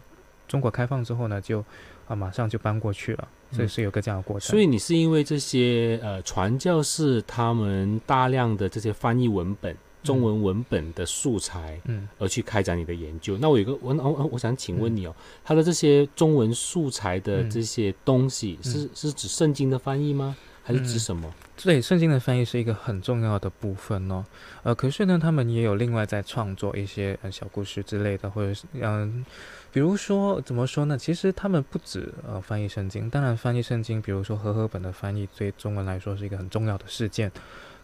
[0.46, 1.64] 中国开放之后呢，就
[2.06, 4.50] 啊、马上就搬过去了，所以嗯是有个这样的过程。
[4.50, 12.08] 所以你是因为这些呃传教士他们大量的这些翻译文本、中文文本的素材，嗯。
[12.18, 13.38] 而去开展你的研究。
[13.38, 17.50] 那我有个我我我想请问你哦，他的这些中文素材的嗯。
[17.50, 20.36] 这些东西是、是指圣经的翻译吗？
[20.70, 21.32] 还是指什么？
[21.62, 24.24] 对，圣经的翻译是一个很重要的部分哦。
[24.62, 29.24] 呃，可是呢，他们也有另外在创作一些呃小故事之类的，或者是嗯、
[29.70, 30.96] 比如说怎么说呢？
[30.96, 37.30] 其实他们不止呃翻译圣经，当然翻译圣经，比如说和合本的翻译，对中文来说是一个很重要的事件。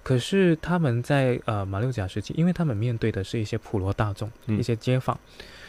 [0.02, 5.18] 可是他们在呃马六甲时期，因为他们面对的是一些普罗大众、嗯一些街坊，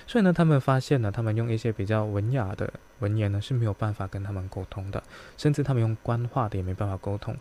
[0.05, 5.01] 所以呢，他们发现呢，他们用一些比较文雅的文言呢是没有办法跟他们沟通的，
[5.37, 7.35] 甚至他们用官话的也没办法沟通。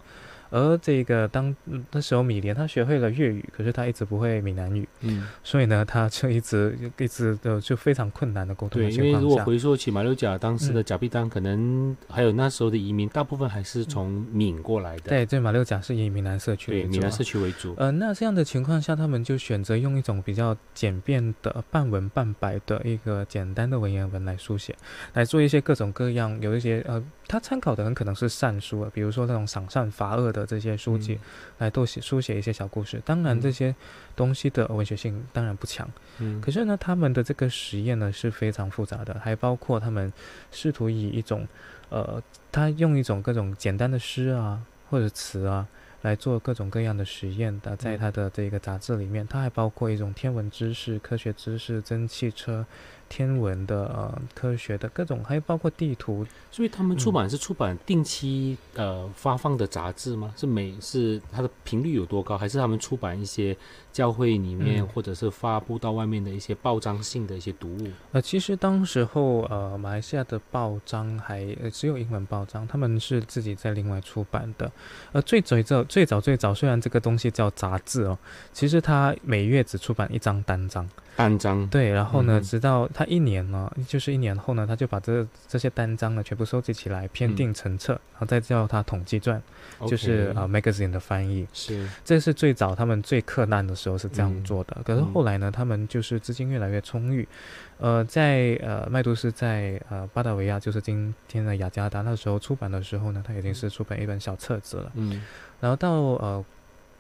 [0.51, 1.55] 而这个当
[1.91, 9.37] 那时候米莲她学会了粤语，可是她一直不会闽南语，嗯，所以呢，他就一直一直的就非常困难的沟通因为如果。
[9.47, 17.75] 回溯起马六甲当时的嗯甲必丹，可能还有那时候的移民，大部分还是从闽过来的，对，对马六甲是以闽南社区为，主啊闽南社区为主。
[17.77, 24.75] 呃，那这样的情况下，他们就选择用一种比较简便的半文半白的一个简单的文言文来书写，
[25.13, 31.19] 来做一些各种各样，有一些呃，他参考的很可能是善书啊，比如说那种赏善罚恶的这些书籍，
[31.59, 33.01] 来都写书写一些小故事。
[33.05, 33.75] 当然，嗯这些
[34.15, 35.87] 东西的文学性当然不强，
[36.21, 40.11] 嗯，可是呢，他们的这个实验呢是非常复杂的，还包括他们
[40.51, 41.47] 试图以一种
[41.91, 45.67] 呃，他用一种各种简单的诗啊或者词啊。
[46.03, 52.65] 来做各种各样的实验的，在嗯他的这个杂志里面，它还包括一种天文知识、科学知识、蒸汽车、
[53.09, 56.25] 天文的呃科学的各种，还包括地图。
[56.53, 60.33] 所以他们出嗯版是出版定期呃发放的杂志吗？
[60.37, 62.39] 是每是它的频率有多高？
[62.39, 63.57] 还是他们出版一些
[63.97, 67.89] 教会里面、嗯或者是发布到外面的一些报章性的一些读物？
[68.13, 74.71] 呃，其实当时候呃，马来西亚的报章还、呃、只有英文报章，他们是自己在另外出版的。
[75.13, 78.19] 呃，最最早最早最早，虽然这个东西叫杂志哦，
[78.53, 80.87] 其实它每月只出版一张单张。
[81.17, 89.43] 单张对，然后呢，嗯直到他一年呢，就是一年后呢，他就把这这些单张呢全部收集起来，编订成册，然后再叫它统计传，
[89.87, 91.47] 就是啊、OK，magazine 的翻译。
[91.55, 94.81] 是这是最早他们最困难的时候是这样嗯做的。
[94.83, 97.29] 可是后来呢，他们就是资金越来越充裕，
[97.77, 104.91] 呃，在呃麦都是在呃巴达维亚，就是今天的雅加达那时候出版的时候呢，他已经是出版一本小册子了。
[104.95, 105.23] 嗯
[105.61, 106.45] 然后到呃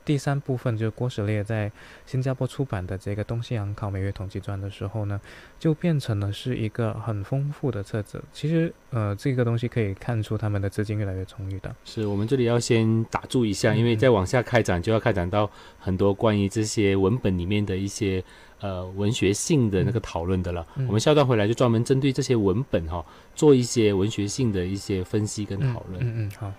[0.07, 1.71] 第三部分，就是郭史烈在
[2.07, 5.21] 新加坡出版的这个《东西洋考每月统计传》的时候呢，
[5.59, 8.23] 就变成了是一个很丰富的册子。
[8.33, 11.75] 其实呃这个东西可以看出他们的资金越来越充裕的。
[11.85, 18.23] 是我们这里要先打住一下，因为嗯再往下开展就要开展到很多关于这些文本里面的一些
[18.61, 20.64] 呃文学性的那个讨论的了。
[20.77, 26.01] 嗯我们下段回来就专门针对这些文本哈、做一些文学性的一些分析跟讨论。
[26.01, 26.53] 嗯嗯好。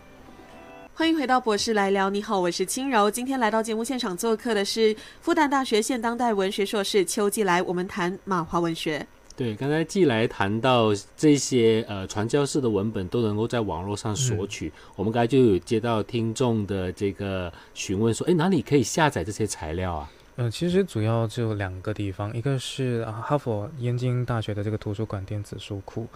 [0.97, 2.09] 欢迎回到博士来聊。
[2.09, 3.09] 你好，我是轻柔。
[3.11, 9.05] 今天来到节目现场做客的是复旦大学现当代文学硕士邱继来，我们谈马华文学。
[9.35, 20.11] 对，刚才季来谈到这些呃传教士的文本都能够在网络上索取，我们刚才就有接到听众的这个询问说，哎，哪里可以下载这些材料啊？
[20.37, 26.07] 呃，其实主要就两个地方，一个是啊哈佛燕京大学的这个图书馆电子书库，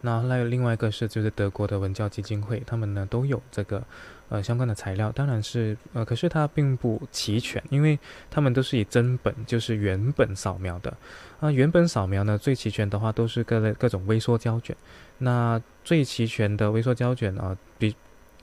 [0.00, 3.82] 那还有另外一个是就是德国的文教基金会，他们呢都有这个
[4.28, 7.98] 呃相关的材料，当然是呃，可是它并不齐全，因为
[8.30, 10.96] 他们都是以真本，就是原本扫描的。
[11.40, 14.76] 啊，原本扫描呢最齐全的话都是各类各种微缩胶卷，
[15.18, 17.94] 那最齐全的微缩胶卷啊，比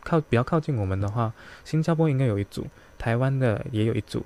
[0.04, 2.68] 靠比较靠近我们的话，新加坡应该有一组，
[2.98, 4.26] 台湾的也有一组。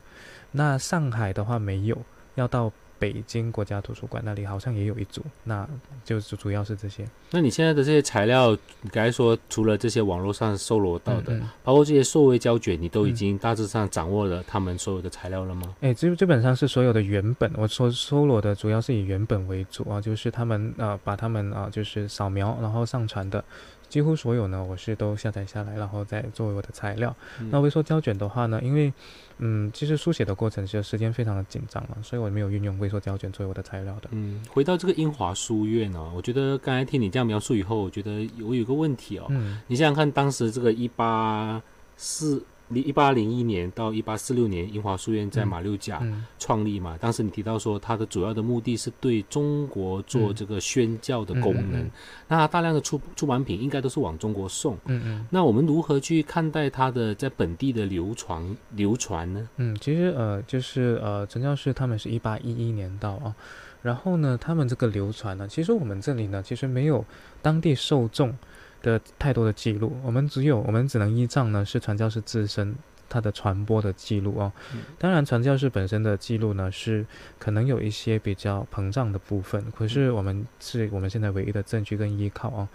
[0.51, 1.97] 那上海的话没有，
[2.35, 5.67] 要到北京国家图书馆那里好像也有一组，那
[6.03, 7.07] 就主主要是这些。
[7.31, 11.49] 那你现在的这些材料，你刚才说除了这些网络上搜罗到的，嗯嗯。
[11.63, 15.75] 包括这些数位胶卷，你都已嗯经大致上掌握了他们所有的材料了吗？
[15.81, 23.43] 哎，基基本上是所有的原本，我所搜罗的主要是以原本为主啊，就是他们呃把他们啊就是扫描然后上传的，
[23.89, 27.13] 几乎所有呢我是都下载下来，然后再作为我的材料。
[27.41, 28.93] 嗯那微缩胶卷的话呢，因为
[29.39, 34.10] 嗯其实书写的过程其实时间非常的紧张嘛，所以我没有运用微缩胶卷作为我的材料的。
[34.12, 41.62] 嗯，回到这个英华书院呢、我觉得刚才听你这样描述以后，我觉得我有个问题哦，嗯你想想看，当时这个一八
[41.97, 51.89] 四一八零一年到一八四六年，英华书院在嗯马六甲嗯创立嘛，当时你提到说它的主要的目的是对中国做嗯这个宣教的功能，
[52.27, 54.77] 那它大量的出出版品应该都是往中国送。
[54.86, 55.25] 嗯嗯。
[55.29, 59.49] 那我们如何去看待它的在本地的流传流传呢？
[59.58, 63.36] 嗯，其实呃，就是呃，陈教士他们是一八一一年到啊，
[63.82, 67.03] 然后呢，他们这个流传呢，其实我们这里呢，其实没有
[67.41, 68.36] 当地受众
[68.81, 72.75] 的太多的记录，我们只有我们只能依仗呢是传教士自身
[73.07, 74.51] 它的传播的记录哦。
[74.73, 77.05] 嗯当然，传教士本身的记录呢是
[77.37, 82.67] 可能有一些比较膨胀的部分，可是我们是我们现在唯一的证据跟依靠哦。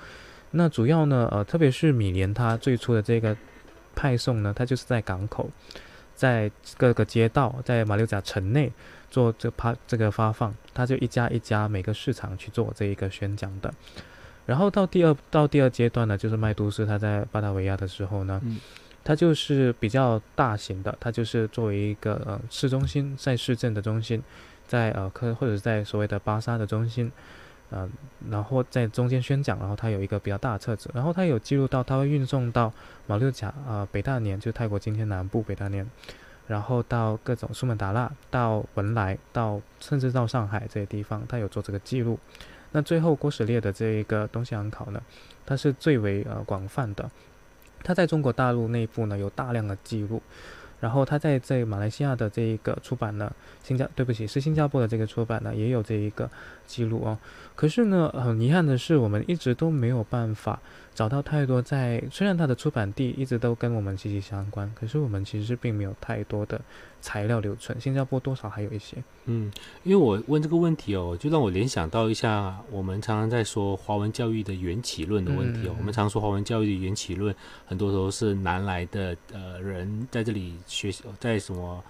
[0.50, 3.36] 那主要呢，呃，特别是米莲他最初的这个
[3.94, 5.50] 派送呢，它就是在港口，
[6.14, 8.72] 在各个街道，在马六甲城内
[9.10, 13.72] 做这发这个发放，他就一家一家每个市场去做这一个宣讲的。
[14.46, 18.58] 然后到第二到第二阶段呢，就是麦都斯他在巴达维亚的时候呢，嗯
[19.06, 24.23] 它就是比较大型的，它就是作为一个呃市中心，在市政的中心，
[24.66, 27.12] 在呃科或者在所谓的巴沙的中心，
[27.68, 27.87] 呃，
[28.31, 32.73] 然后在中间宣讲，然后它有一个比较大的册子，然后它有记录到它会运送到
[33.06, 35.87] 马六甲啊、呃北大年，就是泰国今天南部北大年，
[36.46, 42.18] 然后到各种苏门答腊，到文莱，到甚至到上海这些地方，它有做这个记录。
[42.77, 45.00] 那最后郭史烈的这一个东西航考呢，
[45.46, 47.08] 它是最为呃广泛的，
[47.85, 50.20] 它在中国大陆内部呢有大量的记录，
[50.81, 56.29] 然后它在这马来西亚的这一个出版呢，新加对不起是新加坡的这个出版呢也有这一个
[56.67, 57.19] 记录哦。
[57.54, 60.60] 可是呢，很遗憾的是，我们一直都没有办法
[60.92, 66.60] 找到太多在，虽然它的出版地一直都跟我们息息相关，可是我们其实并没有太多的
[67.00, 67.81] 材料留存。
[67.81, 68.96] 新加坡多少还有一些，
[69.27, 69.52] 嗯，
[69.85, 75.71] 因为我问这个问题哦，就让我联想到一下，我们常常在说华文教育的缘起论的问题哦。
[75.71, 77.33] 嗯我们常说华文教育的缘起论，
[77.67, 81.83] 很多时候是南来的呃人在这里学习，在什么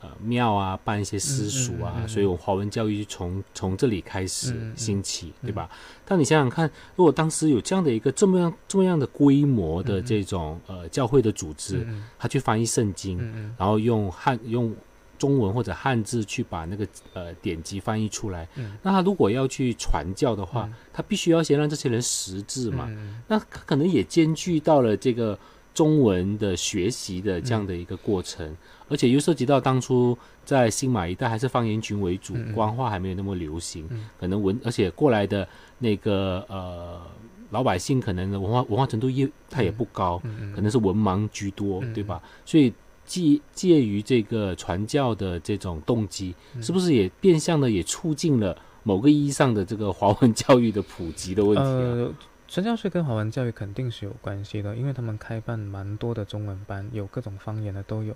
[0.00, 5.68] 呃庙啊办一些私塾啊，所以我华文教育就从从这里开始兴起，对吧？
[6.04, 13.18] 但你想想看，如果当时有这样的一个这么样这么样的规模的这种呃教会的组织，嗯他去翻译圣经，
[13.58, 14.74] 然后用汉用
[15.18, 18.46] 中文或者汉字去把那个呃典籍翻译出来。
[18.54, 18.78] 嗯。
[18.82, 20.74] 那他如果要去传教的话，嗯。
[20.92, 22.86] 他必须要先让这些人识字嘛。
[22.88, 25.36] 嗯那他可能也兼具到了这个
[25.74, 28.56] 中文的学习的这样的一个过程，
[28.88, 35.46] 而且又涉及到当初在新马一带还是方言群为主，官话还没有那么流行，嗯可能文而且过来的
[35.78, 37.00] 那个呃
[37.50, 40.20] 老百姓可能的文化文化程度也他也不高，
[40.54, 42.22] 可能是文盲居多，嗯对吧？
[42.44, 42.72] 所以
[43.04, 51.66] 介介于这个传教的这种动机，嗯是不是也变相的也促进了某个意义上的这个华文教育的普及的问题啊？
[51.66, 52.14] 呃，
[52.46, 58.14] 传教士跟华文教育肯定是有关系的，因为他们开办蛮多的中文班，有各种方言的都有。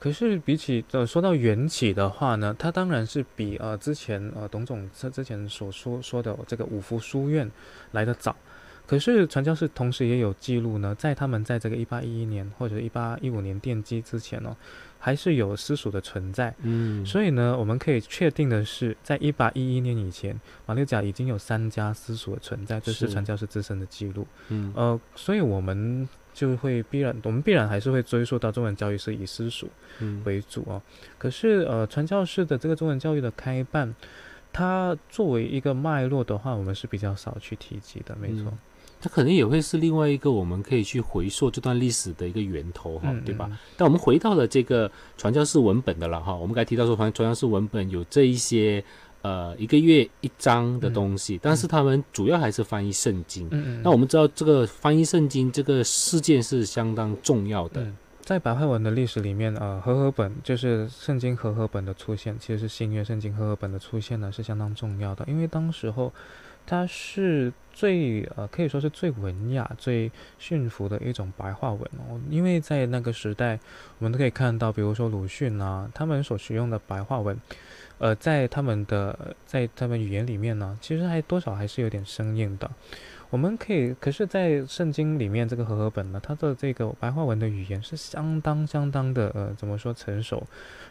[0.00, 7.48] 可是比起呃说到缘起的话呢，它当然是比呃之前呃董总之之前所说说的这个五福书院
[7.92, 8.34] 来的早。
[8.86, 14.56] 可是传教士同时也有记录呢，在他们在这个一八一一年或者一八一五年奠基之前呢，
[15.00, 16.54] 还是有私塾的存在。
[16.62, 24.26] 嗯，所以呢，我们可以确定的是，在一八一一年以前，马六甲已经有三家私塾的存在，这是是传教士自身的记录。
[24.50, 30.80] 嗯呃，所以我们就会必然，我们必然还是会追溯到中文教育是以私塾嗯为主哦。
[31.18, 33.92] 可是呃，传教士的这个中文教育的开办，
[34.52, 38.58] 它作为一个脉络的话，我们是比较少去提及的，没错嗯。
[39.00, 43.48] 它可能也会是另外一个我们可以去回溯这段历史的一个源头哈，嗯对吧？
[43.50, 48.84] 嗯但我们回到了这个传教士文本的了哈，我们刚才提到说传传教士文本有这一些
[49.22, 53.46] 呃一个月一章的东西，但是他们主要还是翻译圣经。
[53.50, 53.82] 嗯嗯。
[53.82, 66.12] 那我们知道这个翻译圣经这个事件是相当重要的，嗯，在白话文的历史里面，啊，和合本就是圣经和合本的出现，其实是新约圣经和合本的出现呢是相当重要的，因为当时候
[66.66, 73.58] 它是最呃可以说是最文雅、最驯服的一种白话文哦，因为在那个时代，
[73.98, 77.38] 我们都可以看到，比如说鲁迅啊，他们所使用的白话文。
[77.98, 82.70] 呃，在他们的在他们语言里面呢，其实还多少还是有点生硬的。
[83.28, 90.42] 我们可以，可是，在圣经里面这个和合本呢，它的这个白话文的语言是相当相当的呃，怎么说成熟，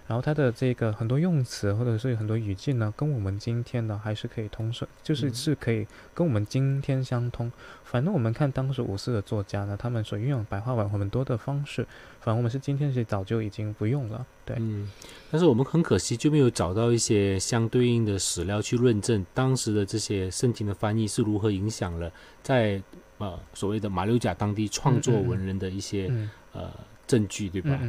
[0.10, 5.86] 然后它的这个很多用词或者是很多语境呢，跟我们今天呢还是可以通顺，就是嗯是可以
[6.16, 7.51] 跟我们今天相通。
[7.84, 11.84] 反正我们看当时五四的作家呢，他们所运用白话文很多的方式，
[12.20, 14.26] 反正我们是今天是早就已经不用了。
[14.43, 14.89] 对，嗯，
[15.30, 22.82] 但是我们很可惜就没有找到一些相对应的史料去论证当时的这些圣经的翻译是如何影响了在
[23.20, 26.72] 呃所谓的马六甲当地创作文人的一些、嗯呃
[27.05, 27.80] 证据，对吧？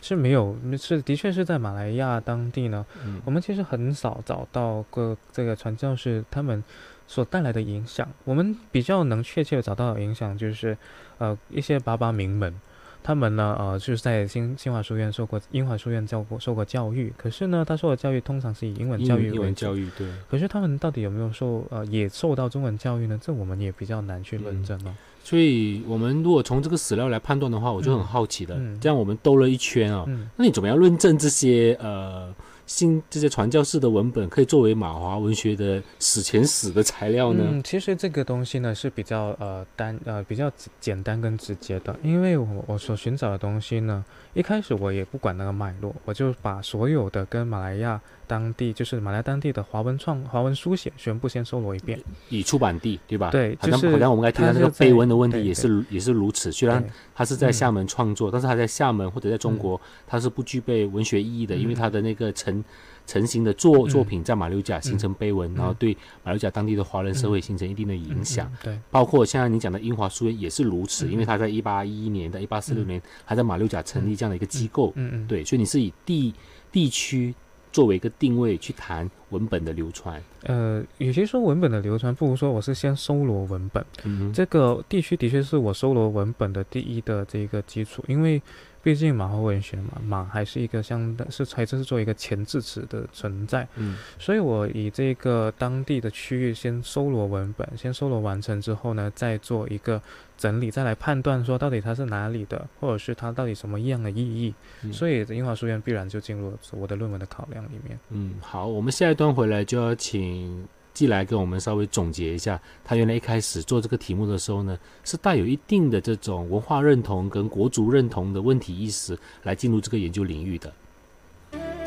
[0.00, 6.64] 是没有，是的确是在马来亚当地呢，嗯我们其实很少找到个这个传教士他们
[7.06, 8.08] 所带来的影响。
[8.24, 10.76] 我们比较能确切的找到的影响，就是
[11.18, 12.54] 呃一些爸爸名门，
[13.02, 19.42] 他们呢呃就是在新新华书院受过英华书院教过受过教育，可是呢他受的教育通常是以英文英英教育为主。
[19.42, 20.08] 文教育，对。
[20.30, 23.18] 可是他们到底有没有受呃也受到中文教育呢？
[23.22, 24.94] 这我们也比较难去论嗯证哦。
[25.22, 28.56] 所以，我们如果从这个史料来判断的话，我就很好奇了。
[28.58, 32.34] 嗯这样我们兜了一圈啊、嗯那你怎么样论证这些呃
[32.66, 37.44] 新这些传教士的文本可以作为马华文学的史前史的材料呢？
[37.48, 44.04] 嗯，其实这个东西呢是比较呃单呃比较简简单跟直接的，因为我我所寻找的东西呢，
[44.34, 48.00] 一开始我也不管那个脉络，我就把所有的跟马来亚
[48.30, 51.98] 当地就是马来当地的华文创华文书写全部先搜罗一遍。
[52.28, 53.28] 以出版地对吧？
[53.30, 56.52] 对好像就是好像我们刚才提到那个碑文的问题也是也是如此。
[56.52, 62.64] 虽然他是在嗯厦门创作，但是他在厦门或者在中国，他是不具备文学意义的，因为嗯他的那个成
[63.06, 63.90] 成型的作嗯。
[63.90, 65.54] 作品在马六甲形成碑文，嗯。
[65.56, 68.50] 然后对马六甲当地的华人社会形成一定的影响。
[68.62, 72.86] 对，包括现在你讲的英华书院也是如此，嗯因为他在一八一一年到一八四六嗯。
[72.86, 74.92] 年，还在马六甲成立这样的一个机构。
[74.94, 76.32] 嗯嗯，对，所以你是以地
[76.70, 77.34] 地区
[77.72, 80.22] 作为一个定位去谈文本的流传。
[80.44, 83.84] 呃，与其说文本的流传，不如说我是先搜罗文本。
[84.04, 88.40] 嗯，这个地区的确是我搜罗文本的第一的这个基础，因为
[88.82, 100.00] 毕竟马华文学嘛，马还是一个相当是还是作为一个前置词的存在，嗯所以我以这个当地的区域先搜罗文本，先搜罗完成之后呢，再做一个
[100.38, 104.54] 整理，再来判断说到底它是哪里的，或者是它到底什么样的意义。
[104.82, 107.98] 嗯所以英华书院必然就进入了我的论文的考量里面。
[108.08, 120.72] 嗯，好，我们下一段回来就要请季来跟我们稍微总结一下，他原来一开始做这个题目的时候呢，是带有一定的这种文化认同跟国族认同的问题意识来进入这个研究领域的。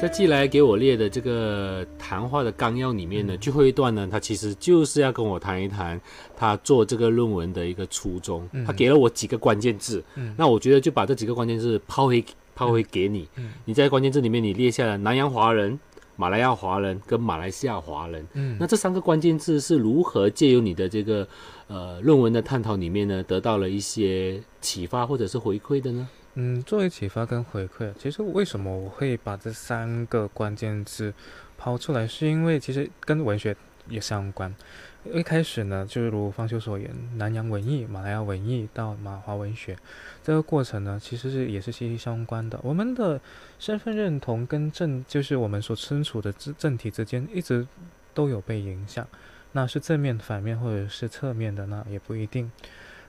[0.02, 6.00] 在寄来给我列的这个谈话的纲要里面呢，最后一段呢，他其实就是要跟我谈一谈
[6.36, 8.46] 他做这个论文的一个初衷。
[8.52, 12.22] 嗯他给了我几个关键字，嗯那我觉得就把这几个关键字抛回
[12.54, 13.26] 抛回给你。
[13.38, 15.80] 嗯你在关键字里面你列下了南洋华人、
[16.16, 18.26] 马来亚华人跟马来西亚华人。
[18.34, 21.28] 嗯那这三个关键字是如何借由你的这个
[21.68, 26.08] 呃论文的探讨里面呢，得到了一些启发或者是回馈的呢？
[26.36, 31.14] 嗯，作为启发跟回馈，其实为什么我会把这三个关键字
[31.58, 33.56] 抛出来，是因为其实跟文学
[33.88, 34.54] 也相关。
[35.12, 39.78] 一开始呢，就是如方修所言，南洋文艺、马来亚文艺到马华文学，
[40.24, 42.60] 这个过程呢，其实是也是息息相关的。
[42.64, 43.20] 我们的
[43.60, 47.68] 身份认同跟正，就是我们所身处的政政体之间，一直
[48.14, 49.06] 都有被影响。
[49.52, 52.52] 那是正面、反面，或者是侧面的，那也不一定。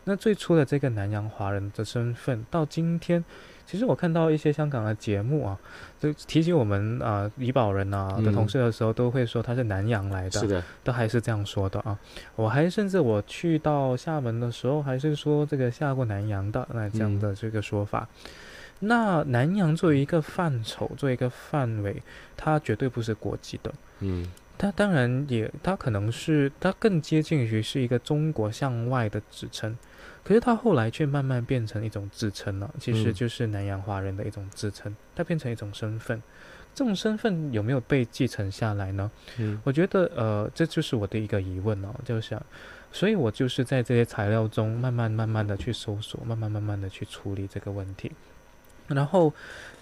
[0.05, 3.25] 那最初的这个南洋华人的身份，到今天，
[3.67, 5.59] 其实我看到一些香港的节目啊，
[5.99, 11.99] 就提起我们啊怡保人啊的嗯同事的时候，都会说他是南洋来的，是的，都还是这样说的啊。
[12.37, 18.09] 我还甚至我去到厦门的时候，还是说这个下过南洋的那这样的这个说法。
[18.81, 22.03] 那南洋作为一个范畴，作为一个范围，
[22.37, 23.73] 它绝对不是国际的。
[24.01, 29.77] 嗯它当然也，它可能是它更接近于是一个中国向外的指称，
[30.25, 36.23] 可是它后来却慢慢变成一种自称了，其实嗯就是南洋华人的一种自称，它变成一种身份。
[36.75, 39.09] 这种身份有没有被继承下来呢？
[39.39, 42.45] 嗯我觉得，呃，这就是我的一个疑问哦，就想，
[42.91, 48.11] 所以我就是在这些材料中慢慢慢慢的去搜索，慢慢慢慢的去处理这个问题。
[48.89, 49.33] 然后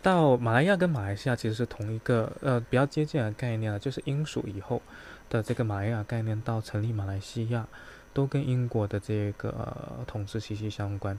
[0.02, 4.82] 到马来亚跟马来西亚其实是同一个呃比较接近的概念啊，就是英属以后
[5.30, 7.66] 的这个马来亚概念到成立马来西亚，
[8.12, 11.18] 都跟英国的这个、呃、统治息息相关。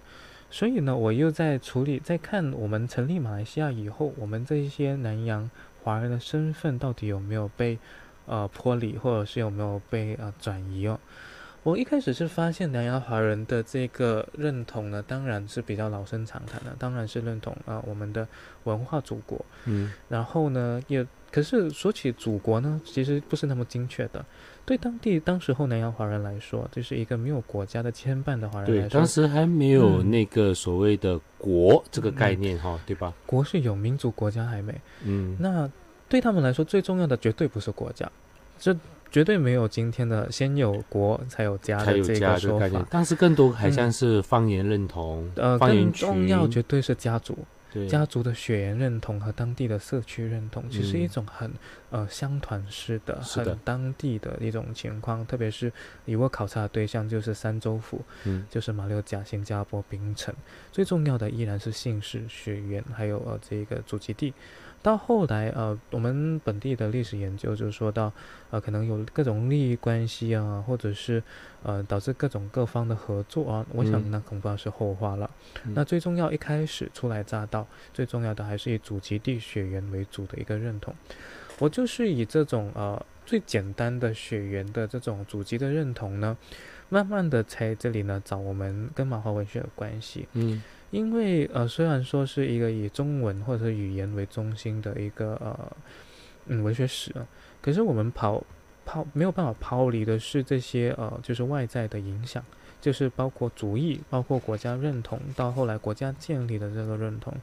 [0.50, 5.50] 所以呢，我又在处理，在看我们成立马来西亚以后，我们这些南洋
[5.84, 7.80] 华人的身份到底有没有被
[8.28, 11.00] 呃脱离，或者是有没有被呃转移哦。
[11.64, 18.28] 我一开始是发现南洋华人的这个认同呢，当然是比较老生常谈的，当然是认同啊、我们的
[18.66, 19.44] 文化祖国。
[19.66, 24.24] 嗯然后呢，也可是说起祖国呢，其实不是那么精确的。
[24.66, 33.12] 对当地当时候南洋华人来说，这是一个没有国家的牵绊的华人对，来说当，时还没有嗯那个所谓的国这个概念哈，对吧？
[33.26, 34.74] 国是有，民族国家还没。
[35.04, 35.70] 嗯那
[36.08, 38.10] 对他们来说，最重要的绝对不是国家，
[38.60, 38.78] 这
[39.12, 42.86] 绝对没有今天的先有国才有家的这个说法，。
[42.90, 47.44] 但是更多还像是方言认同，呃，更方言群重要绝对是家族，对
[47.88, 51.52] 家族的血缘认同和当地的社区认同，其实嗯一种很
[51.90, 55.26] 呃乡团式的、的很当地的一种情况。
[55.26, 55.72] 特别是
[56.06, 60.34] 以我考察的对象就是三州府，嗯就是马六甲、新加坡、槟城，
[60.72, 64.34] 最重要的依然是姓氏、血缘，还有呃这个祖籍地。
[64.84, 68.12] 到后来，呃，我们本地的历史研究就说到，
[68.52, 71.24] 呃，可能有各种利益关系啊，或者是
[71.64, 73.66] 呃导致各种各方的合作啊。
[73.72, 75.28] 我想嗯那恐怕是后话了。
[75.66, 80.94] 嗯那最重要，一开始初来乍到，最重要的还是以祖籍地血缘为主的一个认同。
[81.60, 86.38] 我就是以这种呃最简单的血缘的这种祖籍的认同呢，
[86.90, 90.28] 慢慢的在这里呢找我们跟马华文学的关系。
[90.34, 90.62] 嗯
[90.94, 95.76] 因为呃，虽然说是一个以中文或者是语言为中心的一个呃
[96.46, 97.26] 嗯文学史啊，
[97.64, 98.44] 可是我们抛
[98.86, 102.46] 抛没有办法抛离的是这些呃就是外在的影响，
[102.80, 107.34] 就是包括主义，包括国家认同，到后来国家建立的这个认同。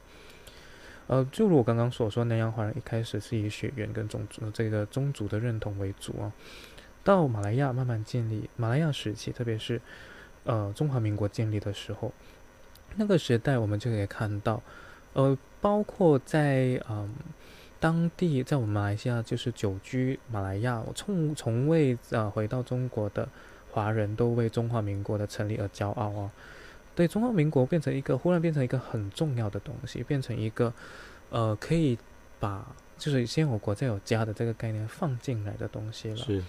[1.07, 6.31] 呃，就如我刚刚所说，南洋华人一开始是以血缘跟种族这个宗族的认同为主啊，
[7.03, 9.81] 到马来亚慢慢建立，马来亚时期，特别是
[10.45, 12.13] 呃中华民国建立的时候，
[12.95, 14.61] 那个时代我们就可以看到，
[15.13, 17.13] 呃，包括在嗯、
[17.79, 23.27] 当地，在我们马来西亚就是久居马来亚，我从从未啊回到中国的
[23.71, 26.31] 华人都为中华民国的成立而骄傲啊。
[26.93, 30.73] 对中华民国变成一个忽然变成一个很重要的东西，变成一个
[31.29, 31.97] 呃可以
[32.39, 32.65] 把
[32.97, 36.17] 就是先有国再有家的这个概念放进来的东西了。
[36.17, 36.43] 是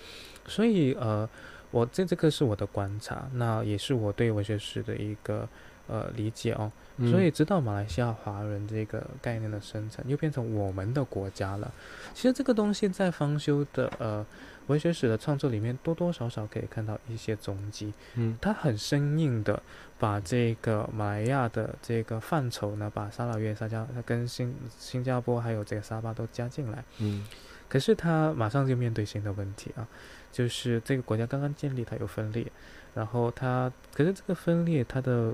[0.47, 1.26] 所以呃，
[1.70, 5.49] 我这这个是我的观察，那也是我对文学史的一个
[5.87, 6.70] 呃理解哦。
[6.99, 11.72] 嗯所以直到马来西亚华人这个概念的生成，又变成我们的国家了。
[12.12, 14.24] 其实这个东西在方修的呃
[14.66, 17.93] 文学史的创作里面，多多少少可以看到一些踪迹。
[18.14, 19.61] 嗯他很生硬的
[19.99, 26.85] 把这个马来亚的这个范畴呢，把沙拉越、沙加跟新新加坡还有这个沙巴都加进来。
[26.99, 27.26] 嗯
[27.68, 29.89] 可是他马上就面对新的问题啊，
[30.30, 32.47] 就是这个国家刚刚建立，它有分裂，
[32.95, 35.33] 然后它可是这个分裂它的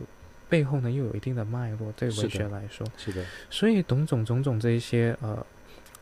[0.49, 5.47] 背后呢又有一定的脉络，对文学来说，是的，所以种种种种这一些呃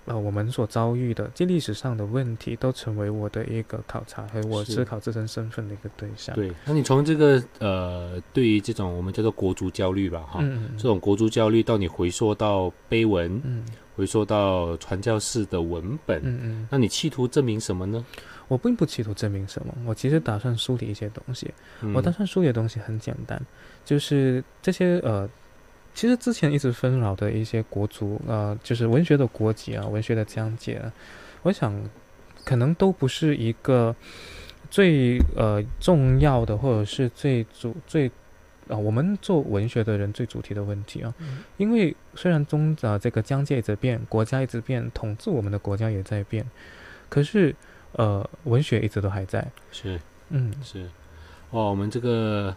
[0.05, 6.53] 呃我们所遭遇的这历史上的问题，都成为我的一个考察和我思考自身身份的一个对象。，对。
[6.65, 13.65] 那你从这个呃，对于这种我们叫做国足焦虑吧，哈，嗯嗯这种国足焦虑，到你回溯到碑文，嗯
[13.97, 18.05] 回溯到传教士的文本，嗯嗯，那你企图证明什么呢？
[18.47, 21.53] 我并不企图证明什么，我其实打算梳理一些东西。
[21.81, 23.41] 嗯我打算梳理的东西很简单，
[23.85, 25.29] 就是这些呃，
[25.95, 30.93] 其实之前一直纷扰的一些国族呃，就是文学的国籍啊，文学的疆界啊，
[31.43, 31.75] 我想
[32.45, 33.97] 可能都不是一个
[34.71, 38.11] 最呃重要的，或者是最主最。
[38.69, 41.15] 啊、我们做文学的人最主题的问题啊，
[41.57, 46.45] 因为虽然中啊、这个疆界一直变，国家一直变，统治我们的国家也在变，
[47.09, 47.55] 可是
[47.93, 50.01] 呃文学一直都还在，是
[50.31, 50.89] 嗯是，
[51.51, 52.55] 哦，我们这个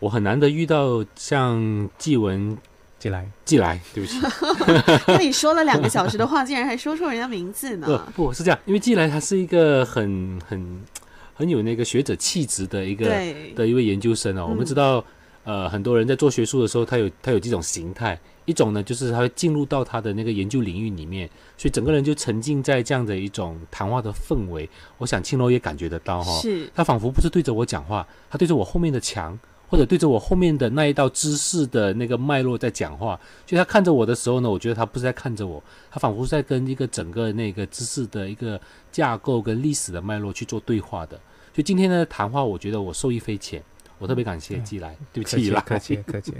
[0.00, 2.56] 我很难得遇到像纪文
[2.98, 4.18] 进来，寄来，对不起
[5.06, 8.12] 那你说了两个小时的话，竟然还说出人家名字不呢？
[8.16, 10.82] 不是这样，因为寄来他是一个很很
[11.34, 14.46] 很有那个学者气质的一个对，的一位研究生哦。
[14.48, 15.04] 我们嗯知道，
[15.48, 21.26] 呃，很多人在做学术的时候，他有他有几种形态，一种呢就是他会进入到他的那个研究领域里面，
[21.56, 24.68] 所以整个人就沉浸在这样的一种谈话的氛围。
[24.98, 29.38] 我想青楼也感觉得到哈、是他仿佛不是对着我讲话，他对着我后面的墙，
[29.70, 33.18] 或者对着我后面的那一道知识的那个脉络在讲话。
[33.46, 38.60] 所以他看着我的时候呢，我觉得他不是在看着我，他仿佛是在跟一个整个那个知识的一个
[38.92, 41.16] 架构跟历史的脉络去做对话的。
[41.54, 43.62] 所以今天的谈话，我觉得我受益匪浅，
[43.98, 46.32] 我特别感谢嗯季来，对不起啦，气客气客气。